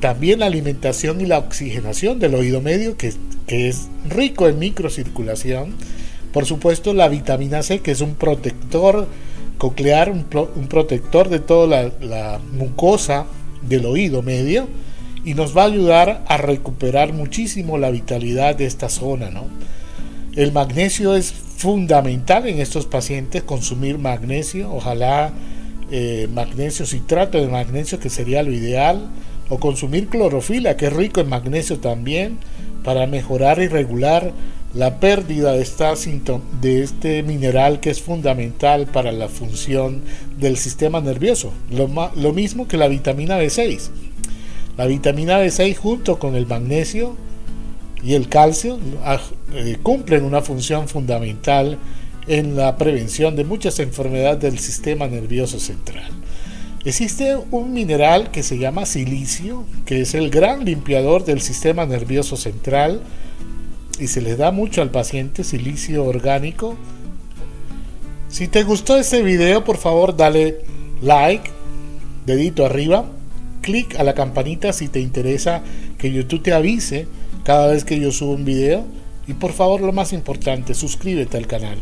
también 0.01 0.41
la 0.41 0.47
alimentación 0.47 1.21
y 1.21 1.27
la 1.27 1.39
oxigenación 1.39 2.19
del 2.19 2.35
oído 2.35 2.61
medio, 2.61 2.97
que, 2.97 3.13
que 3.47 3.69
es 3.69 3.89
rico 4.09 4.49
en 4.49 4.59
microcirculación. 4.59 5.75
Por 6.33 6.47
supuesto, 6.47 6.95
la 6.95 7.09
vitamina 7.09 7.63
C, 7.63 7.81
que 7.81 7.91
es 7.91 8.01
un 8.01 8.15
protector 8.15 9.07
coclear, 9.61 10.11
un, 10.11 10.25
protector 10.25 11.29
de 11.29 11.39
toda 11.39 11.93
la, 12.01 12.41
mucosa 12.53 13.27
del 13.61 13.85
oído 13.85 14.23
medio 14.23 14.67
y 15.23 15.35
nos 15.35 15.55
va 15.55 15.65
a 15.65 15.67
ayudar 15.67 16.25
a 16.27 16.39
recuperar 16.39 17.13
muchísimo 17.13 17.77
la 17.77 17.91
vitalidad 17.91 18.57
de 18.57 18.65
esta 18.65 18.89
zona. 18.89 19.29
¿no? 19.31 19.49
El 20.35 20.53
magnesio 20.53 21.15
es 21.15 21.31
fundamental 21.33 22.49
en 22.49 22.59
estos 22.59 22.87
pacientes, 22.87 23.43
consumir 23.43 23.99
magnesio, 23.99 24.73
ojalá 24.73 25.31
eh, 25.91 26.27
magnesio, 26.33 26.87
citrato 26.87 27.37
de 27.37 27.49
magnesio, 27.49 28.01
que 28.01 28.09
sería 28.09 28.43
lo 28.43 28.53
ideal 28.53 29.11
o 29.51 29.59
consumir 29.59 30.09
clorofila, 30.09 30.77
que 30.77 30.87
es 30.87 30.93
rico 30.93 31.21
en 31.21 31.29
magnesio 31.29 31.79
también, 31.79 32.39
para 32.83 33.07
mejorar 33.07 33.61
y 33.61 33.69
regular 33.69 34.33
la 34.73 35.01
pérdida 35.01 35.53
de, 35.53 35.63
esta, 35.63 35.95
de 36.61 36.83
este 36.83 37.23
mineral 37.23 37.81
que 37.81 37.91
es 37.91 38.01
fundamental 38.01 38.87
para 38.87 39.13
la 39.13 39.29
función 39.29 40.03
del 40.39 40.57
sistema 40.57 41.01
nervioso. 41.01 41.53
Lo, 41.71 41.89
lo 42.15 42.33
mismo 42.33 42.69
que 42.69 42.77
la 42.77 42.89
vitamina 42.89 43.39
B6. 43.39 43.91
La 44.79 44.87
vitamina 44.87 45.43
B6 45.43 45.77
junto 45.77 46.19
con 46.19 46.37
el 46.37 46.47
magnesio 46.47 47.17
y 48.03 48.15
el 48.15 48.29
calcio 48.29 48.79
ah, 49.05 49.21
eh, 49.53 49.77
cumplen 49.83 50.25
una 50.25 50.41
función 50.41 50.89
fundamental 50.89 51.77
en 52.29 52.57
la 52.57 52.77
prevención 52.77 53.35
de 53.35 53.45
muchas 53.45 53.79
enfermedades 53.81 54.41
del 54.41 54.59
sistema 54.59 55.09
nervioso 55.09 55.59
central. 55.59 56.20
Existe 56.83 57.37
un 57.51 57.75
mineral 57.75 58.31
que 58.31 58.43
se 58.43 58.57
llama 58.57 58.87
silicio, 58.87 59.67
que 59.85 60.01
es 60.01 60.15
el 60.15 60.31
gran 60.31 60.65
limpiador 60.65 61.27
del 61.27 61.43
sistema 61.43 61.85
nervioso 61.85 62.39
central 62.39 63.03
y 63.99 64.07
se 64.07 64.23
le 64.23 64.35
da 64.37 64.51
mucho 64.51 64.81
al 64.81 64.91
paciente 64.91 65.45
silicio 65.45 66.07
orgánico. 66.07 66.77
Si 68.31 68.49
te 68.49 68.63
gustó 68.63 68.97
este 68.97 69.23
video, 69.23 69.63
por 69.63 69.77
favor 69.77 70.17
dale 70.17 70.61
like, 71.03 71.51
dedito 72.25 72.65
arriba, 72.65 73.05
clic 73.61 73.97
a 73.97 74.03
la 74.03 74.15
campanita 74.15 74.73
si 74.73 74.89
te 74.89 75.01
interesa 75.01 75.63
que 75.99 76.11
YouTube 76.11 76.43
te 76.43 76.55
avise 76.55 77.07
cada 77.45 77.67
vez 77.67 77.85
que 77.85 78.01
yo 78.01 78.11
subo 78.11 78.33
un 78.33 78.47
video 78.47 78.87
y 79.27 79.35
por 79.35 79.53
favor 79.53 79.83
lo 79.83 79.93
más 79.93 80.15
importante, 80.15 80.73
suscríbete 80.73 81.37
al 81.37 81.47
canal. 81.47 81.77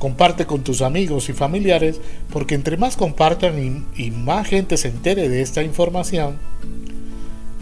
Comparte 0.00 0.46
con 0.46 0.64
tus 0.64 0.80
amigos 0.80 1.28
y 1.28 1.34
familiares 1.34 2.00
porque 2.32 2.54
entre 2.54 2.78
más 2.78 2.96
compartan 2.96 3.86
y, 3.94 4.10
más 4.10 4.48
gente 4.48 4.78
se 4.78 4.88
entere 4.88 5.28
de 5.28 5.42
esta 5.42 5.62
información, 5.62 6.38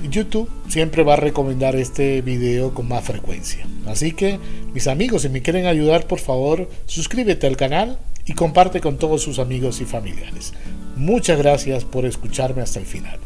YouTube 0.09 0.48
siempre 0.68 1.03
va 1.03 1.14
a 1.14 1.16
recomendar 1.16 1.74
este 1.74 2.22
video 2.22 2.72
con 2.72 2.87
más 2.87 3.05
frecuencia. 3.05 3.66
Así 3.87 4.12
que 4.12 4.38
mis 4.72 4.87
amigos, 4.87 5.22
si 5.22 5.29
me 5.29 5.42
quieren 5.42 5.66
ayudar, 5.66 6.07
por 6.07 6.20
favor, 6.20 6.70
suscríbete 6.87 7.48
al 7.48 7.57
canal 7.57 7.98
y 8.24 8.35
comparte 8.35 8.81
con 8.81 8.98
todos 8.98 9.20
sus 9.20 9.40
amigos 9.40 9.81
y 9.81 9.85
familiares. 9.85 10.55
Muchas 10.94 11.38
gracias 11.38 11.85
por 11.85 12.07
escucharme 12.07 12.62
hasta 12.62 12.79
el 12.79 12.87
final. 12.87 13.18